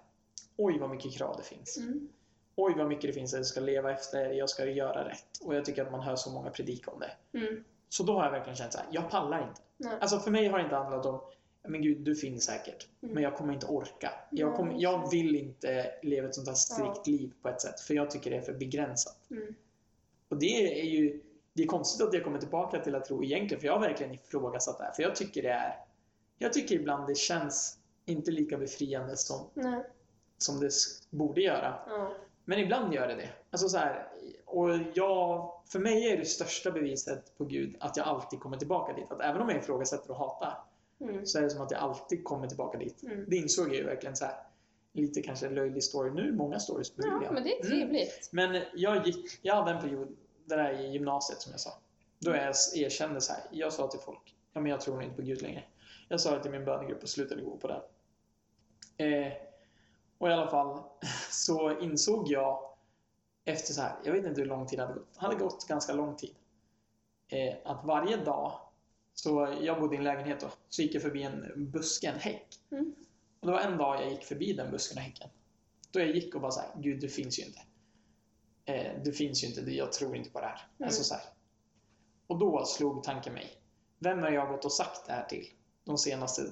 [0.57, 1.77] oj vad mycket krav det finns.
[1.79, 2.09] Mm.
[2.57, 5.41] Oj vad mycket det finns att jag ska leva efter, jag ska göra rätt.
[5.45, 7.39] Och jag tycker att man hör så många predika om det.
[7.39, 7.65] Mm.
[7.89, 9.61] Så då har jag verkligen känt så här, jag pallar inte.
[9.77, 9.99] Nej.
[10.01, 11.21] Alltså för mig har det inte handlat om,
[11.69, 12.87] men gud du finns säkert.
[13.03, 13.15] Mm.
[13.15, 14.13] Men jag kommer inte orka.
[14.31, 17.13] Jag, kommer, jag vill inte leva ett sånt här strikt Ja.
[17.13, 17.81] liv på ett sätt.
[17.81, 19.31] För jag tycker det är för begränsat.
[19.31, 19.55] Mm.
[20.29, 21.21] Och det är ju
[21.57, 24.15] det är konstigt att jag kommer tillbaka till att tro egentligen, för jag har verkligen
[24.15, 24.93] ifrågasatt det här.
[24.93, 25.75] För jag tycker det är,
[26.39, 29.83] jag tycker ibland det känns inte lika befriande som, Nej.
[30.39, 30.71] som det
[31.11, 31.75] borde göra.
[31.87, 32.13] Ja.
[32.45, 33.29] Men ibland gör det det.
[33.51, 34.09] Alltså så här,
[34.45, 38.93] och jag, för mig är det största beviset på Gud att jag alltid kommer tillbaka
[38.93, 39.11] dit.
[39.13, 40.59] Att även om jag ifrågasätter och hatar
[41.01, 41.27] Mm.
[41.27, 43.03] så är det som att jag alltid kommer tillbaka dit.
[43.03, 43.25] Mm.
[43.29, 44.35] Det insåg jag ju verkligen så här.
[44.93, 46.11] Lite kanske löjlig story.
[46.11, 47.79] Nu många stories på Ja, men det är Mm.
[47.79, 48.29] trevligt.
[48.33, 50.17] Men jag, gick, jag hade en period,
[50.47, 51.71] det där i gymnasiet som jag sa.
[52.19, 53.43] Då jag erkände så här.
[53.51, 55.65] Jag sa till folk, ja men jag tror inte på Gud längre.
[56.09, 57.81] Jag sa det till min bönegrupp och slutade gå på den.
[58.97, 59.33] Eh,
[60.19, 60.83] och i alla fall
[61.31, 62.77] så insåg jag
[63.45, 65.15] efter så här, jag vet inte hur lång tid det hade gått.
[65.15, 66.35] Det hade gått ganska lång tid.
[67.29, 68.61] Eh, att varje dag,
[69.15, 72.47] så jag bodde i en lägenhet då, så gick jag förbi en buske, en häck.
[72.71, 72.95] Mm.
[73.41, 75.29] Och det var en dag jag gick förbi den busken och häcken.
[75.91, 77.61] Då jag gick och bara så här, Gud du finns ju inte.
[78.67, 80.61] Eh, du finns ju inte, jag tror inte på det här.
[80.79, 80.87] Mm.
[80.87, 81.23] Alltså så här.
[82.27, 83.47] Och då slog tanken mig,
[83.99, 85.47] vem har jag gått och sagt det här till?
[85.85, 86.43] De senaste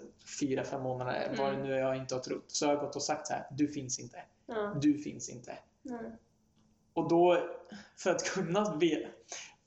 [0.41, 1.39] fyra, fem månaderna, Mm.
[1.39, 2.45] vad det nu är jag inte har trott.
[2.47, 4.23] Så har jag gått och sagt så här, du finns inte.
[4.47, 4.75] Ja.
[4.83, 5.59] Du finns inte.
[5.83, 6.11] Nej.
[6.93, 7.39] Och då,
[7.97, 9.09] för att kunna ve-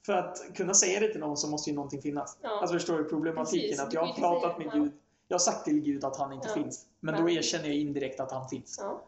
[0.06, 2.38] för att kunna säga det till någon så måste ju någonting finnas.
[2.42, 2.50] Ja.
[2.62, 3.68] Alltså förstår du problematiken?
[3.70, 4.72] Precis, att jag har pratat med ja.
[4.72, 4.92] Gud.
[5.28, 6.54] Jag har sagt till Gud att han inte Ja.
[6.54, 6.86] finns.
[7.00, 8.78] Men då Men- erkänner jag indirekt att han finns.
[8.82, 9.02] Ja.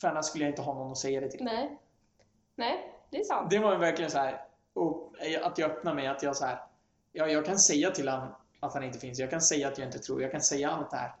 [0.00, 1.44] För annars skulle jag inte ha någon att säga det till.
[1.44, 1.78] Nej.
[2.58, 3.50] Nej, det är sant.
[3.50, 4.44] Det var ju verkligen så här.
[4.72, 6.06] Och att jag öppnar mig.
[6.06, 6.58] Att jag så här.
[7.12, 8.28] Ja, jag kan säga till honom
[8.60, 9.18] att han inte finns.
[9.18, 10.22] Jag kan säga att jag inte tror.
[10.22, 11.12] Jag kan säga allt det här.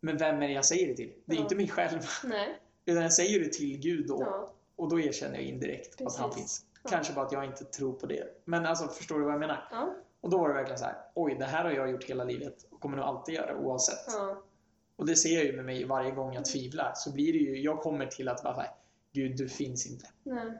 [0.00, 1.12] Men vem är det jag säger det till?
[1.24, 1.42] Det är Ja.
[1.42, 2.00] inte mig själv.
[2.24, 2.58] Nej.
[2.84, 4.50] Utan jag säger det till Gud och, Ja.
[4.76, 6.42] och då erkänner jag indirekt att han Precis.
[6.42, 6.64] finns.
[6.82, 6.90] Ja.
[6.90, 8.42] Kanske bara att jag inte tror på det.
[8.44, 9.68] Men alltså, förstår du vad jag menar?
[9.70, 9.94] Ja.
[10.20, 10.94] Och då var det verkligen så här.
[11.14, 14.04] Oj, det här har jag gjort hela livet och kommer nog alltid göra oavsett.
[14.06, 14.42] Ja.
[14.96, 16.92] Och det ser jag ju med mig varje gång jag tvivlar.
[16.94, 18.70] Så blir det ju, jag kommer till att bara så här,
[19.12, 20.06] Gud, du finns inte.
[20.22, 20.52] Nej.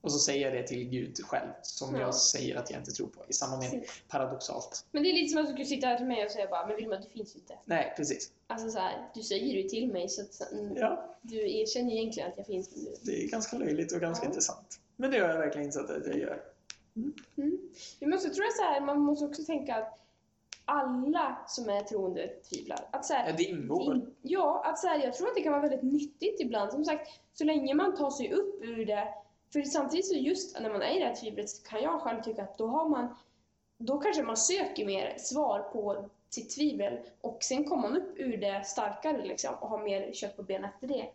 [0.00, 2.00] Och så säger jag det till Gud själv, som Ja.
[2.00, 3.24] jag säger att jag inte tror på.
[3.28, 3.84] I samma mening.
[4.08, 4.84] Paradoxalt.
[4.90, 6.66] Men det är lite som att du skulle sitta här till mig och säga bara,
[6.66, 7.54] men Vilma, du finns ju inte.
[7.64, 8.32] Nej, precis.
[8.46, 12.28] Alltså så här, du säger ju till mig så att mm, Ja, du erkänner egentligen
[12.30, 12.70] att jag finns.
[12.76, 12.90] Men du...
[13.02, 14.28] det är ganska löjligt och ganska Ja.
[14.28, 14.80] intressant.
[14.96, 16.42] Men det har jag verkligen insett att jag gör.
[17.36, 17.58] Mm.
[18.00, 19.98] Men också tror jag så här, man måste också tänka att
[20.64, 22.88] alla som är troende tvivlar.
[22.90, 25.52] Att så här, Ja, det ingår Ja, att så här, jag tror att det kan
[25.52, 26.72] vara väldigt nyttigt ibland.
[26.72, 29.08] Som sagt, så länge man tar sig upp ur det.
[29.52, 32.22] För samtidigt så just när man är i det här tvivlet så kan jag själv
[32.22, 33.14] tycka att då har man
[33.78, 38.36] då kanske man söker mer svar på sitt tvivel och sen kommer man upp ur
[38.36, 41.08] det starkare liksom och har mer kött på benen efter det.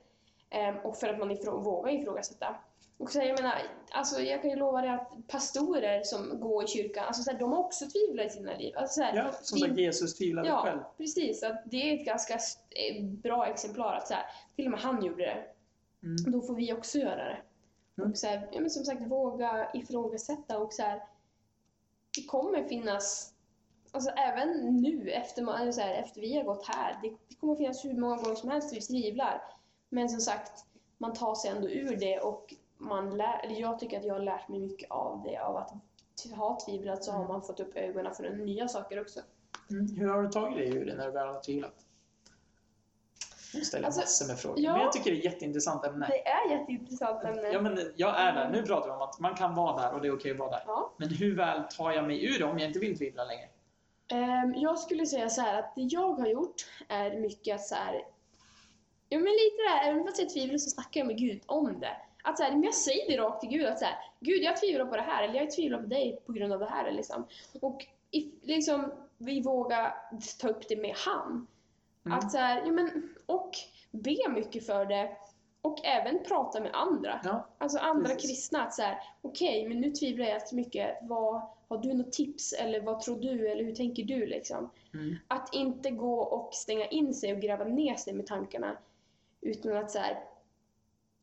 [0.50, 2.56] Ehm, och för att man ifrå- vågar ifrågasätta.
[2.98, 3.54] Och så, jag menar,
[3.91, 7.39] alltså jag kan ju lova dig att pastorer som går i kyrkan, alltså så här,
[7.39, 8.74] de har också tvivlat i sina liv.
[8.78, 10.80] Alltså, så här, Ja, som sagt, Jesus tvivlade Ja, själv.
[10.98, 11.43] precis.
[11.43, 14.24] Att det är ett ganska eh, bra exemplar att så här,
[14.56, 15.46] till och med han gjorde det.
[16.04, 16.32] Mm.
[16.32, 17.38] Då får vi också göra det.
[17.97, 18.12] Mm.
[18.12, 21.03] Och så här, ja, men som sagt, våga ifrågasätta och så här,
[22.15, 23.34] det kommer finnas,
[23.91, 27.56] alltså även nu efter, man, så här, efter vi har gått här, det, det kommer
[27.56, 29.41] finnas hur många gånger som helst vi tvivlar.
[29.89, 30.65] Men som sagt,
[30.97, 34.21] man tar sig ändå ur det och man lär, eller jag tycker att jag har
[34.21, 35.71] lärt mig mycket av det, av att
[36.32, 39.19] ha tvivlat så har man fått upp ögonen för nya saker också.
[39.69, 39.95] Mm.
[39.95, 41.86] Hur har du tagit dig ur det när du väl har tvivlat?
[43.61, 44.59] Ställer Alltså, massor med frågor.
[44.59, 44.71] ja.
[44.73, 46.07] Men jag tycker det är ett jätteintressant ämne.
[46.09, 47.47] Det är jätteintressant ämne.
[47.51, 48.49] Ja, men jag är där.
[48.49, 50.49] Nu pratar vi om att man kan vara där och det är okej att vara
[50.51, 50.63] där.
[50.67, 50.93] Ja.
[50.97, 53.49] Men hur väl tar jag mig ur det om jag inte vill tvivla längre?
[54.11, 56.55] Ehm, jag skulle säga så här att det jag har gjort
[56.89, 57.95] är mycket att så här,
[59.09, 61.79] ja men lite det här, även fast jag tvivlar så snackar jag med Gud om
[61.79, 61.97] det.
[62.23, 64.57] Att så här, men jag säger det rakt till Gud att så här, Gud jag
[64.57, 67.27] tvivlar på det här, eller jag tvivlar på dig på grund av det här liksom.
[67.61, 69.95] Och if, liksom, vi vågar
[70.41, 71.47] ta upp det med han.
[72.05, 72.17] Mm.
[72.17, 73.51] Att så här, ja men, och
[73.91, 75.17] be mycket för det.
[75.61, 77.21] Och även prata med andra.
[77.23, 78.29] Ja, Alltså andra Precis.
[78.29, 80.97] kristna, att så här, okej, men nu tvivlar jag jättemycket.
[81.01, 84.69] Vad, har du något tips eller vad tror du eller hur tänker du liksom?
[84.93, 85.15] Mm.
[85.27, 88.77] Att inte gå och stänga in sig och gräva ner sig med tankarna.
[89.41, 90.23] Utan att så här,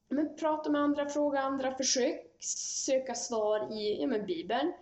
[0.08, 2.26] men prata med andra, fråga andra, försök
[2.86, 4.72] söka svar i ja, men Bibeln.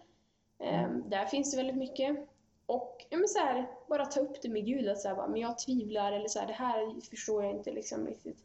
[0.59, 2.29] Ehm, där finns det väldigt mycket.
[2.69, 5.29] Och ja, men så här, bara ta upp det med Gud, att så här, bara,
[5.29, 8.39] men jag tvivlar eller så här, det här förstår jag inte liksom riktigt.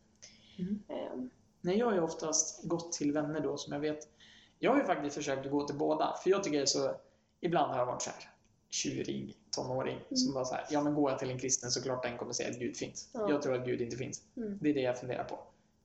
[0.59, 0.83] Mm.
[0.87, 1.29] Ehm,
[1.61, 4.07] Nej, jag har ju oftast gått till vänner då som jag vet.
[4.59, 6.15] Jag har ju faktiskt försökt att gå till båda.
[6.23, 6.95] För jag tycker är så...
[7.41, 8.29] Ibland har jag varit så här
[8.69, 12.03] tjurig tonåring som bara så här, ja men går jag till en kristen så klart
[12.03, 13.09] den kommer säga att Gud finns.
[13.13, 13.29] Ja.
[13.29, 14.21] Jag tror att Gud inte finns.
[14.37, 14.59] Mm.
[14.61, 15.39] Det är det jag funderar på.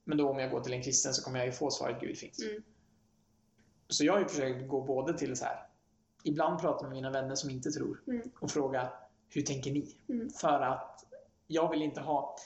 [0.04, 2.02] Men då om jag går till en kristen så kommer jag ju få svaret att
[2.02, 2.42] Gud finns.
[2.42, 2.62] Mm.
[3.88, 5.67] Så jag har ju försökt gå både till så här.
[6.22, 8.30] Ibland prata med mina vänner som inte tror Mm.
[8.40, 8.92] och fråga
[9.28, 9.94] hur tänker ni?
[10.08, 10.30] Mm.
[10.30, 11.04] För att
[11.46, 12.36] jag vill inte ha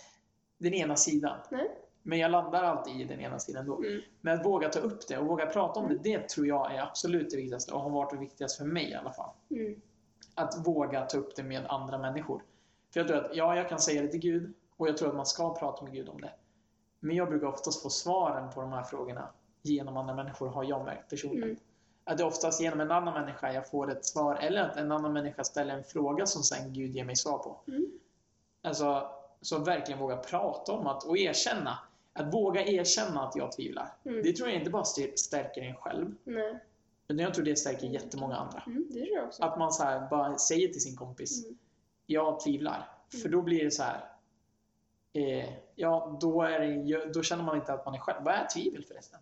[0.59, 1.39] den ena sidan.
[1.51, 1.71] Nej.
[2.03, 3.77] Men jag landar alltid i den ena sidan då.
[3.77, 4.01] Mm.
[4.21, 6.83] Men att våga ta upp det och våga prata om det, det tror jag är
[6.83, 9.31] absolut det viktigaste och har varit det viktigaste för mig i alla fall.
[9.51, 9.81] Mm.
[10.35, 12.43] Att våga ta upp det med andra människor.
[12.93, 15.15] För jag tror att, ja, jag kan säga det till Gud och jag tror att
[15.17, 16.33] man ska prata med Gud om det.
[17.01, 19.29] Men jag brukar oftast få svaren på de här frågorna
[19.63, 21.57] genom andra människor, har jag märkt personligen.
[22.05, 22.13] Mm.
[22.13, 24.93] Att det är oftast genom en annan människa jag får ett svar, eller att en
[24.93, 27.61] annan människa ställer en fråga som sen Gud ger mig svar på.
[27.69, 27.87] Mm.
[28.63, 31.79] Alltså, så verkligen våga prata om att, och erkänna.
[32.13, 33.93] Att våga erkänna att jag tvivlar.
[34.05, 34.23] Mm.
[34.23, 36.59] Det tror jag inte bara st- stärker en själv, Nej.
[37.09, 38.63] utan jag tror det stärker jättemånga andra.
[38.67, 39.43] Mm, det tror jag också.
[39.45, 41.59] Att man så här bara säger till sin kompis, Mm.
[42.07, 42.89] jag tvivlar.
[43.23, 44.09] För då blir det så här.
[45.13, 48.25] Eh, ja, då, är det, då känner man inte att man är själv.
[48.25, 49.21] Vad är tvivel förresten?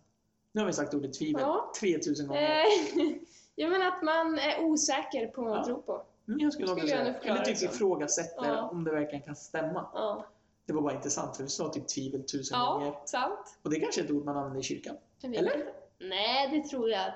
[0.51, 1.71] Nu har vi sagt ordet tvivel Ja.
[1.79, 2.41] 3000 gånger.
[2.41, 3.05] Eh,
[3.55, 5.65] jag menar att man är osäker på vad man Ja.
[5.65, 6.03] tror på.
[6.25, 7.67] Men jag skulle, skulle jag säga, förklara eller typ som.
[7.69, 8.69] ifrågasätter Ja.
[8.69, 9.89] om det verkligen kan stämma.
[9.93, 10.25] Ja,
[10.65, 12.85] Det var bara intressant för vi sa typ tvivel tusen gånger.
[12.85, 13.59] ja sant.
[13.61, 14.95] Och det är kanske är ett ord man använder i kyrkan.
[15.21, 15.55] Jag Eller?
[15.57, 15.73] inte.
[15.99, 17.05] Nej, det tror jag.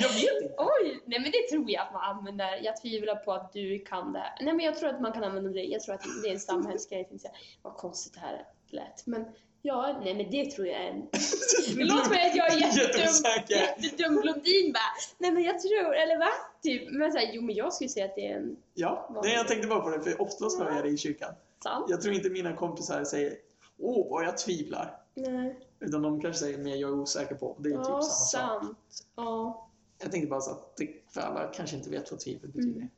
[0.00, 0.54] Jag vet inte.
[0.58, 1.02] Oj!
[1.06, 2.60] Nej men det tror jag att man använder.
[2.64, 4.32] Jag tvivlar på att du kan det.
[4.40, 5.64] Nej men jag tror att man kan använda det.
[5.64, 6.98] Jag tror att det är en stamhemsk grej.
[7.00, 9.06] Jag tänkte säga, Vad konstigt det här lät.
[9.06, 9.24] Men
[9.62, 10.92] ja, nej men det tror jag är.
[11.76, 13.44] Det låter som att jag är jättedum,
[13.82, 14.82] jättedum blondin bara.
[15.18, 16.28] Nej men jag tror, eller va?
[16.62, 16.90] Typ.
[16.90, 19.68] Men såhär, jo men jag skulle säga att det är en Ja, nej, jag tänkte
[19.68, 21.34] bara på det, för oftast hör jag det i kyrkan.
[21.62, 21.86] sant.
[21.90, 23.34] Jag tror inte mina kompisar säger
[23.78, 24.96] Åh, vad jag tvivlar.
[25.14, 25.58] Nej.
[25.80, 27.56] Utan de kanske säger mer jag är osäker på.
[27.58, 28.62] Det är typ Ja, samma sak.
[28.62, 28.78] sant.
[29.16, 29.68] Ja.
[30.02, 32.76] Jag tänkte bara så att för alla kanske inte vet vad tvivel betyder.
[32.76, 32.88] Mm.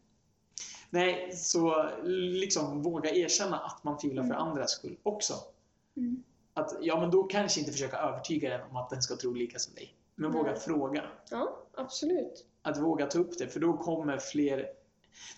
[0.91, 4.43] Nej, så liksom våga erkänna att man tvivlar för Mm.
[4.43, 5.35] andras skull också.
[5.97, 6.23] Mm.
[6.55, 9.59] Att, ja, men då kanske inte försöka övertyga den om att den ska tro lika
[9.59, 9.95] som dig.
[10.15, 10.41] Men Nej.
[10.41, 11.05] våga fråga.
[11.31, 12.47] Ja, absolut.
[12.63, 14.67] Att våga ta upp det, för då kommer fler...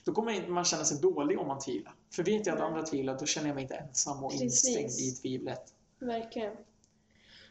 [0.05, 1.95] Då kommer man känna sig dålig om man tvivlar.
[2.15, 4.69] För vet jag att andra tvivlar, då känner jag mig inte ensam och Precis.
[4.69, 5.75] instängd i tvivlet.
[5.99, 6.57] Verkligen.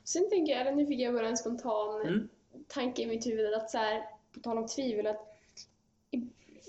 [0.03, 2.29] Sen tänker jag, nu fick jag bara en spontan Mm.
[2.67, 5.27] tanke i mitt huvud att så här, på tal om tvivel, att
[6.11, 6.17] i,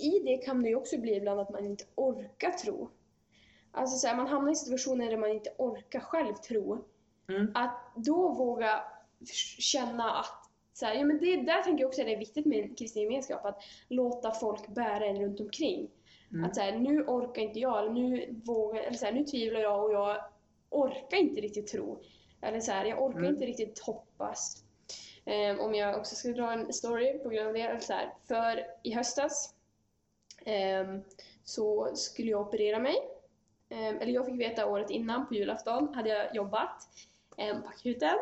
[0.06, 2.90] i det kan det ju också bli ibland att man inte orkar tro.
[3.74, 6.84] Alltså så här, man hamnar i situationer där man inte orkar själv tro.
[7.28, 7.52] Mm.
[7.54, 8.84] Att då våga
[9.58, 12.46] känna att så här, ja, men det, där tänker jag också att det är viktigt
[12.46, 15.90] med en kristen gemenskap, att låta folk bära en runt omkring.
[16.32, 16.44] Mm.
[16.44, 19.60] Att så här, nu orkar inte jag, eller nu, vågar, eller så här, nu tvivlar
[19.60, 20.24] jag och jag
[20.70, 22.02] orkar inte riktigt tro.
[22.42, 23.34] Eller så här, jag orkar Mm.
[23.34, 24.64] inte riktigt hoppas.
[25.24, 27.60] Ehm, om jag också ska dra en story på grund av det.
[27.60, 27.94] Eller så
[28.28, 29.54] för i höstas
[30.44, 31.02] ehm,
[31.44, 32.96] så skulle jag operera mig.
[33.74, 36.88] Ehm, eller jag fick veta året innan, på julafton, hade jag jobbat
[37.38, 38.16] um, på akuten.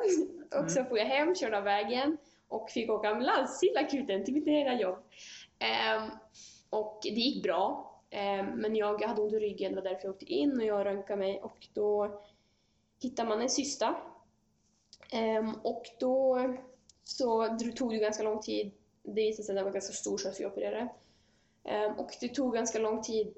[0.65, 0.89] och så Mm.
[0.89, 2.17] får jag hem, körde av vägen
[2.49, 4.99] och fick åka ambulans till akuten, till mitt nya jobb.
[5.59, 6.11] Ehm,
[6.71, 7.89] och det gick bra.
[8.11, 10.87] Ehm, men jag hade ont i ryggen, det var därför jag åkte in och jag
[10.87, 12.21] röntgade mig och då
[13.03, 13.95] hittade man en cysta.
[15.13, 16.39] Ehm, och då
[17.05, 18.73] så tog det ganska lång tid.
[19.03, 20.89] Det visade sig att den var ganska stor så jag fick operera den.
[21.65, 23.35] Ehm, och det tog ganska lång tid ehm,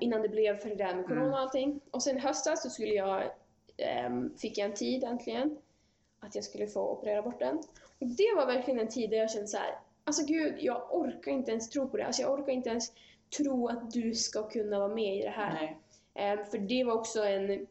[0.00, 1.32] innan det blev för det där med corona Mm.
[1.32, 1.80] och allting.
[1.90, 3.22] Och sen i höstas så skulle jag,
[3.76, 5.58] ehm, fick jag en tid äntligen
[6.20, 7.56] att jag skulle få operera bort den.
[8.00, 11.32] Och det var verkligen en tid där jag kände så här, alltså gud, jag orkar
[11.32, 12.06] inte ens tro på det.
[12.06, 12.92] Alltså jag orkar inte ens
[13.36, 15.76] tro att du ska kunna vara med i det här.
[16.14, 17.66] Ehm, för det var också en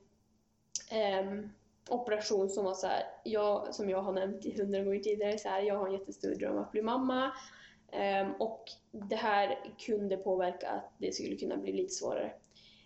[0.91, 1.49] ehm,
[1.89, 5.61] operation som var så här, jag, som jag har nämnt hundra gånger tidigare, så här,
[5.61, 7.31] jag har en jättestor dröm att bli mamma.
[7.97, 12.31] Ehm, och det här kunde påverka att det skulle kunna bli lite svårare.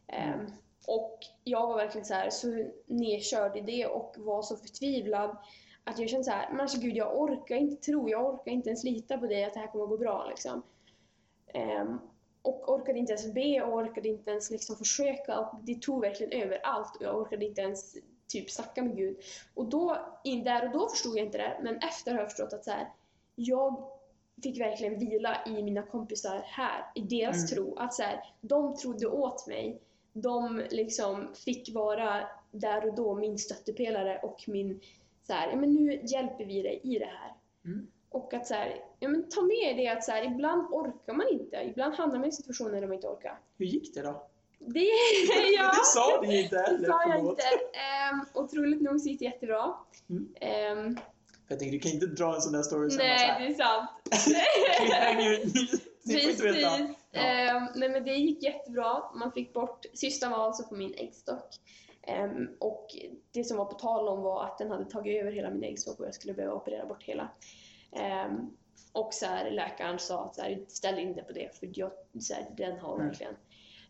[0.08, 0.52] Ehm, Mm.
[0.88, 5.38] och jag var verkligen så här så nedkörd i det och var så förtvivlad
[5.84, 8.70] att jag kände så här, men alltså gud jag orkar inte tro, jag orkar inte
[8.70, 10.64] ens lita på dig att det här kommer att gå bra liksom.
[11.54, 12.00] Ehm,
[12.42, 16.44] och orkade inte ens be och orkade inte ens liksom försöka och det tog verkligen
[16.44, 17.96] över allt och jag orkade inte ens
[18.28, 19.18] typ snacka med Gud.
[19.54, 22.54] Och då, in där och då förstod jag inte det, men efter har jag förstått
[22.54, 22.88] att så här,
[23.36, 23.99] jag
[24.44, 27.48] fick verkligen vila i mina kompisar här, i deras Mm.
[27.48, 27.76] tro.
[27.78, 29.82] Att så här, de trodde åt mig.
[30.14, 34.80] De liksom fick vara där och då min stöttepelare och min
[35.28, 37.34] så här, ja men nu hjälper vi dig i det här.
[37.66, 37.88] Mm.
[38.10, 41.28] Och att så här, ja men ta med det att så här, ibland orkar man
[41.32, 41.58] inte.
[41.58, 43.40] Ibland hamnar man i situationer där man inte orkar.
[43.58, 44.28] Hur gick det då?
[44.60, 44.80] Det,
[45.58, 46.88] ja, Det sa du inte det heller.
[46.88, 47.44] sa jag inte.
[48.14, 49.74] Um, otroligt nog så gick det jättebra.
[50.10, 50.34] Mm.
[50.42, 50.98] Ehm,
[51.50, 53.48] Jag tänkte, du kan inte dra en sån där story bara så nej, här, det
[53.48, 53.90] är sant.
[56.06, 56.44] Inte.
[56.44, 56.62] Precis.
[56.62, 57.20] Ja.
[57.20, 59.04] Ehm, nej men det gick jättebra.
[59.16, 61.56] Man fick bort, systern var alltså på min äggstock.
[62.02, 62.88] Ehm, och
[63.32, 66.00] det som var på tal om var att den hade tagit över hela min äggstock
[66.00, 67.30] och jag skulle behöva operera bort hela.
[67.92, 68.50] Ehm,
[68.94, 71.92] och så här, läkaren sa att så här, ställ in dig på det för jag,
[72.20, 73.08] så här, den har Mm.
[73.08, 73.36] verkligen.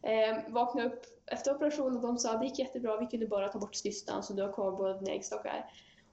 [0.03, 3.59] Eh, vaknade upp efter operationen och de sa det gick jättebra, vi kunde bara ta
[3.59, 5.65] bort cystan så du har kvar båda dina äggstockar.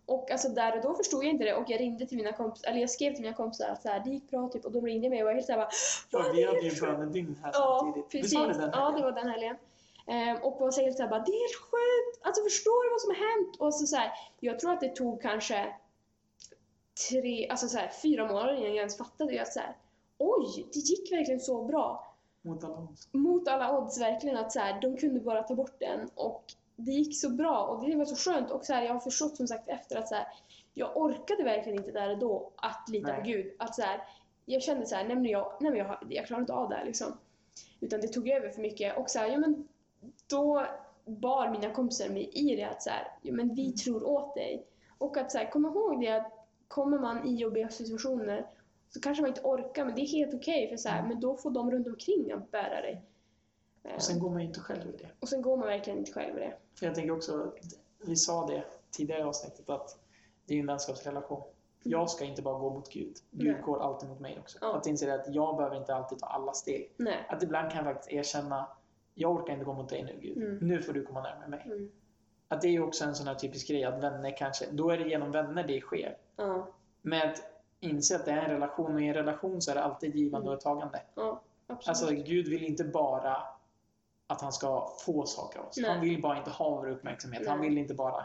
[0.06, 2.68] Och alltså där och då förstod jag inte det och jag ringde till mina kompisar,
[2.68, 4.86] eller jag skrev till mina kompisar att så här, det gick bra typ och de
[4.86, 5.68] ringde mig och jag var helt såhär bara
[6.10, 8.10] Ja, vi hade ju bönedygn här Ja, samtidigt.
[8.10, 8.24] precis.
[8.24, 9.56] Visst var det den ja, det var den helgen.
[10.06, 12.26] Ehm, och var så helt såhär bara, det är helt sjukt!
[12.26, 13.56] Alltså förstår du vad som har hänt?
[13.60, 15.74] Och så, så här, jag tror att det tog kanske
[17.10, 19.76] tre, alltså så här, fyra månader innan jag ens fattade att så här,
[20.18, 22.14] oj, det gick verkligen så bra.
[22.42, 23.08] Mot alla odds.
[23.12, 26.44] Mot alla odds verkligen att så här, de kunde bara ta bort den och
[26.76, 29.36] det gick så bra och det var så skönt och så här, jag har förstått
[29.36, 30.26] som sagt efter att så här,
[30.74, 33.20] jag orkade verkligen inte där och då att lita Nej.
[33.20, 33.52] på Gud.
[33.58, 34.00] Att så här,
[34.44, 36.76] jag kände så här, nej men jag, nej men jag, jag klarar inte av det
[36.76, 37.18] här liksom.
[37.80, 39.68] Utan det tog över för mycket och så här, ja men
[40.26, 40.66] då
[41.04, 42.90] bar mina kompisar mig i det att så
[43.22, 44.66] ja men vi tror åt dig.
[44.98, 46.32] Och att så här, komma ihåg det att
[46.68, 48.46] kommer man i jobbiga situationer
[48.90, 51.08] så kanske man inte orkar men det är helt okej för så här, Mm.
[51.08, 53.02] men då får de runt omkring att bära dig.
[53.94, 55.08] Och sen går man ju inte själv i det.
[55.20, 56.54] Och sen går man verkligen inte själv i det.
[56.74, 57.52] För jag tänker också,
[58.06, 59.98] vi sa det tidigare i avsnittet, att
[60.46, 61.42] det är en vänskapsrelation.
[61.82, 63.16] Jag ska inte bara gå mot Gud.
[63.30, 63.62] Gud Nej.
[63.62, 64.58] går alltid mot mig också.
[64.60, 64.76] Ja.
[64.76, 66.92] Att inse det att jag behöver inte alltid ta alla steg.
[66.96, 67.26] Nej.
[67.28, 68.66] Att ibland kan jag faktiskt erkänna,
[69.14, 70.36] jag orkar inte gå mot dig nu Gud.
[70.36, 70.58] Mm.
[70.68, 71.62] Nu får du komma närmare mig.
[71.66, 71.90] Mm.
[72.48, 75.08] Att det är också en sån här typisk grej att vänner kanske, då är det
[75.08, 76.16] genom vänner det sker.
[76.36, 76.68] Ja.
[77.02, 77.42] Med att
[77.80, 80.46] inse att det är en relation och i en relation så är det alltid givande
[80.46, 80.54] Mm.
[80.56, 81.02] och tagande.
[81.14, 81.40] Ja.
[81.66, 81.88] Absolut.
[81.88, 83.36] Alltså Gud vill inte bara
[84.26, 85.76] att han ska få saker av oss.
[85.76, 85.90] Nej.
[85.90, 87.46] Han vill bara inte ha vår uppmärksamhet.
[87.48, 87.68] Han Nej.
[87.68, 88.24] vill inte bara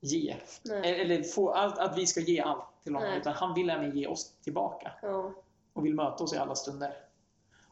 [0.00, 0.36] ge.
[0.64, 1.00] Nej.
[1.00, 3.12] Eller få allt, att vi ska ge allt till honom.
[3.12, 4.92] Utan han vill även ge oss tillbaka.
[5.02, 5.32] Ja.
[5.72, 6.96] Och vill möta oss i alla stunder.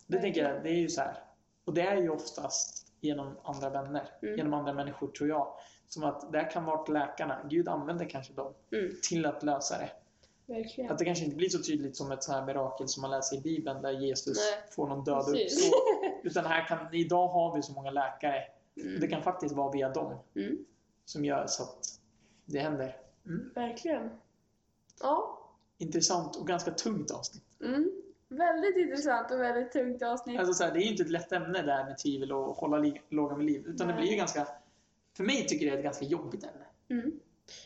[0.07, 1.19] Det tänker jag, det är ju så här.
[1.65, 4.09] Och det är ju oftast genom andra vänner.
[4.23, 4.37] Mm.
[4.37, 5.55] Genom andra människor tror jag.
[5.89, 7.39] Som att där kan vara läkarna.
[7.51, 8.91] Gud använder kanske dem Mm.
[9.09, 9.91] till att lösa det.
[10.47, 10.91] Verkligen.
[10.93, 13.37] Att det kanske inte blir så tydligt som ett så här mirakel som man läser
[13.37, 14.71] i Bibeln där Jesus Nej.
[14.71, 15.59] får någon död Precis.
[15.59, 15.77] uppstå.
[16.23, 18.43] Utan här kan, idag har vi så många läkare.
[18.77, 19.11] Och det Mm.
[19.11, 20.59] kan faktiskt vara via dem Mm.
[21.05, 22.01] som gör så att
[22.45, 22.97] det händer.
[23.27, 23.51] Mm.
[23.55, 24.11] Verkligen.
[25.01, 25.39] Ja.
[25.79, 27.45] Intressant och ganska tungt avsnitt.
[27.61, 27.91] Mm.
[28.29, 30.39] Väldigt intressant och väldigt tungt avsnitt.
[30.39, 32.57] Alltså så här, det är ju inte ett lätt ämne det här med tvivel och
[32.57, 33.65] hålla låga med liv.
[33.67, 34.03] Utan det Nej.
[34.03, 34.49] blir ju ganska...
[35.17, 36.65] För mig tycker jag det är ett ganska jobbigt ämne.
[37.03, 37.21] Mm.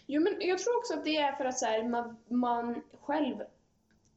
[0.07, 3.37] Jo, men jag tror också att det är för att så här, man, man själv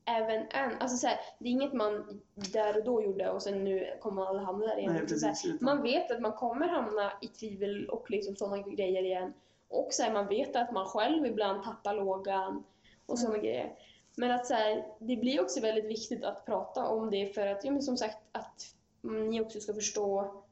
[0.05, 3.63] även än, alltså så här, det är inget man där och då gjorde och sen
[3.63, 4.93] nu kommer aldrig hamna där igen.
[4.93, 5.61] Nej, Utan så här, precis.
[5.61, 9.33] Man vet att man kommer hamna i tvivel och liksom sådana grejer igen.
[9.67, 12.63] Och så här, man vet att man själv ibland tappar lågan
[13.05, 13.73] och sådana grejer.
[14.15, 14.55] Men att så
[14.99, 18.17] det blir också väldigt viktigt att prata om det för att, ja men som sagt,
[18.31, 20.43] att ni också ska förstå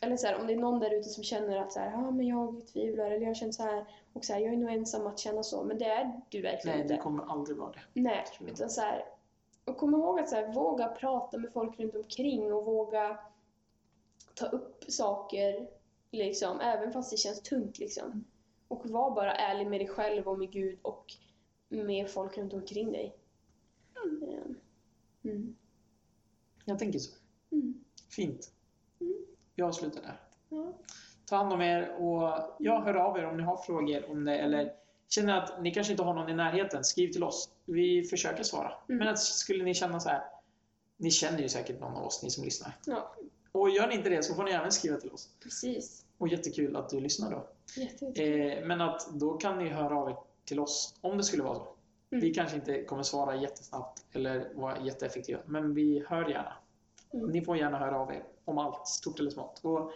[0.00, 2.10] eller så här, om det är någon där ute som känner att så här, ah,
[2.10, 5.06] men jag tvivlar eller jag känner så här och så här, jag är nog ensam
[5.06, 6.94] att känna så, men det är du verkligen nej, inte.
[6.94, 8.00] det kommer aldrig vara det.
[8.00, 9.04] Nej, utan så här,
[9.64, 13.18] och kom ihåg att så här, våga prata med folk runt omkring och våga
[14.34, 15.68] ta upp saker,
[16.10, 17.78] liksom, även fast det känns tungt.
[17.78, 18.24] Liksom.
[18.68, 21.12] Och var bara ärlig med dig själv och med Gud och
[21.68, 23.16] med folk runt omkring dig.
[24.04, 24.54] Mm.
[25.22, 25.56] Mm.
[26.64, 27.16] Jag tänker så.
[27.50, 27.84] Mm.
[28.08, 28.52] Fint.
[29.00, 29.24] Mm.
[29.60, 30.20] Jag avslutar där.
[30.48, 30.72] Ja.
[31.26, 34.38] Ta hand om er och jag hör av er om ni har frågor om det
[34.38, 34.72] eller
[35.08, 36.84] känner att ni kanske inte har någon i närheten.
[36.84, 37.50] Skriv till oss.
[37.64, 38.72] Vi försöker svara.
[38.88, 38.98] Mm.
[38.98, 40.22] Men att skulle ni känna så här.
[40.96, 42.72] Ni känner ju säkert någon av oss, ni som lyssnar.
[42.86, 43.14] ja,
[43.52, 45.28] Och gör ni inte det så får ni även skriva till oss.
[45.42, 46.04] precis.
[46.18, 47.36] Och jättekul att du lyssnar då.
[48.22, 51.54] Eh, men att då kan ni höra av er till oss om det skulle vara
[51.54, 51.66] så.
[52.10, 52.22] Mm.
[52.22, 56.52] Vi kanske inte kommer svara jättesnabbt eller vara jätteeffektiva, men vi hör gärna.
[57.12, 57.30] Mm.
[57.30, 59.60] Ni får gärna höra av er om allt, stort eller smått.
[59.64, 59.90] Och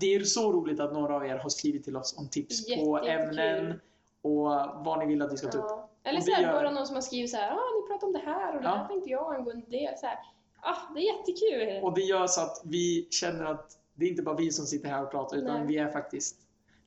[0.00, 2.70] det är så roligt att några av er har skrivit till oss om tips på
[3.04, 3.38] Jätte- jättekul.
[3.38, 3.80] ämnen
[4.22, 4.40] och
[4.84, 5.64] vad ni vill att vi ska ta upp.
[5.68, 5.90] Ja.
[6.04, 8.06] Eller Och så här, gör- bara någon som har skrivit så här, ah, ni pratar
[8.06, 8.74] om det här och det Ja.
[8.74, 9.98] här tänkte jag angående det.
[9.98, 10.18] Så här,
[10.62, 11.84] ah, det är jättekul.
[11.84, 14.88] Och det gör så att vi känner att det är inte bara vi som sitter
[14.88, 15.66] här och pratar, utan Nej.
[15.66, 16.36] vi är faktiskt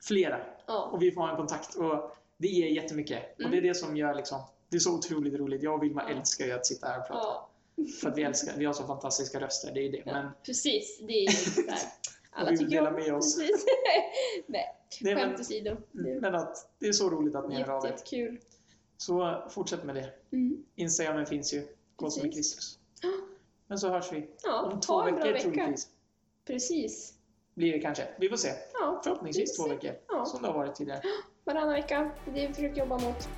[0.01, 0.37] flera.
[0.67, 0.89] Ja.
[0.93, 1.75] Och vi får ha en kontakt.
[1.75, 3.33] Och det ger jättemycket.
[3.33, 3.51] Och Mm.
[3.51, 4.39] det är det som gör liksom,
[4.69, 5.63] det är så otroligt roligt.
[5.63, 6.15] Jag och Vilma Ja.
[6.15, 7.19] älskar ju att sitta här och prata.
[7.23, 7.48] ja.
[8.01, 10.03] För att vi älskar, vi har så fantastiska röster, det är det.
[10.05, 11.79] Ja, Men precis, det är ju här.
[12.31, 13.37] Alla vi vill dela med oss.
[14.47, 14.65] Nej,
[15.01, 15.77] Nej, skämt åsido.
[15.91, 17.89] Det är men att det är så roligt att ni hör av er.
[17.89, 18.39] jättekul.
[18.97, 20.09] Så fortsätt med det.
[20.31, 20.63] Mm.
[20.75, 21.67] Instagramen finns ju.
[21.95, 22.35] Gå som Precis.
[22.35, 22.79] Kristus.
[23.67, 25.39] Men så hörs vi Ja, om två veckor vecka.
[25.39, 25.87] troligtvis.
[26.47, 27.13] Precis.
[27.53, 28.07] Blir det kanske.
[28.19, 28.49] Vi får se.
[28.73, 29.91] Ja, Förhoppningsvis vi två veckor.
[30.07, 30.25] Ja.
[30.25, 31.01] Som det har varit tidigare.
[31.43, 32.11] varannan vecka.
[32.25, 33.29] Det är det vi försöker jobba mot.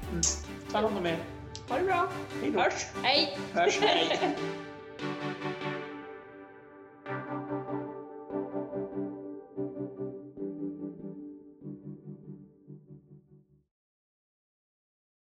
[0.71, 1.40] Ta hand om er.
[1.71, 2.07] Ha det bra.
[2.41, 2.59] Hej då.
[2.59, 2.85] Hörs.
[3.03, 3.37] Hej!
[3.53, 3.79] Hörs.
[3.81, 4.19] Hej.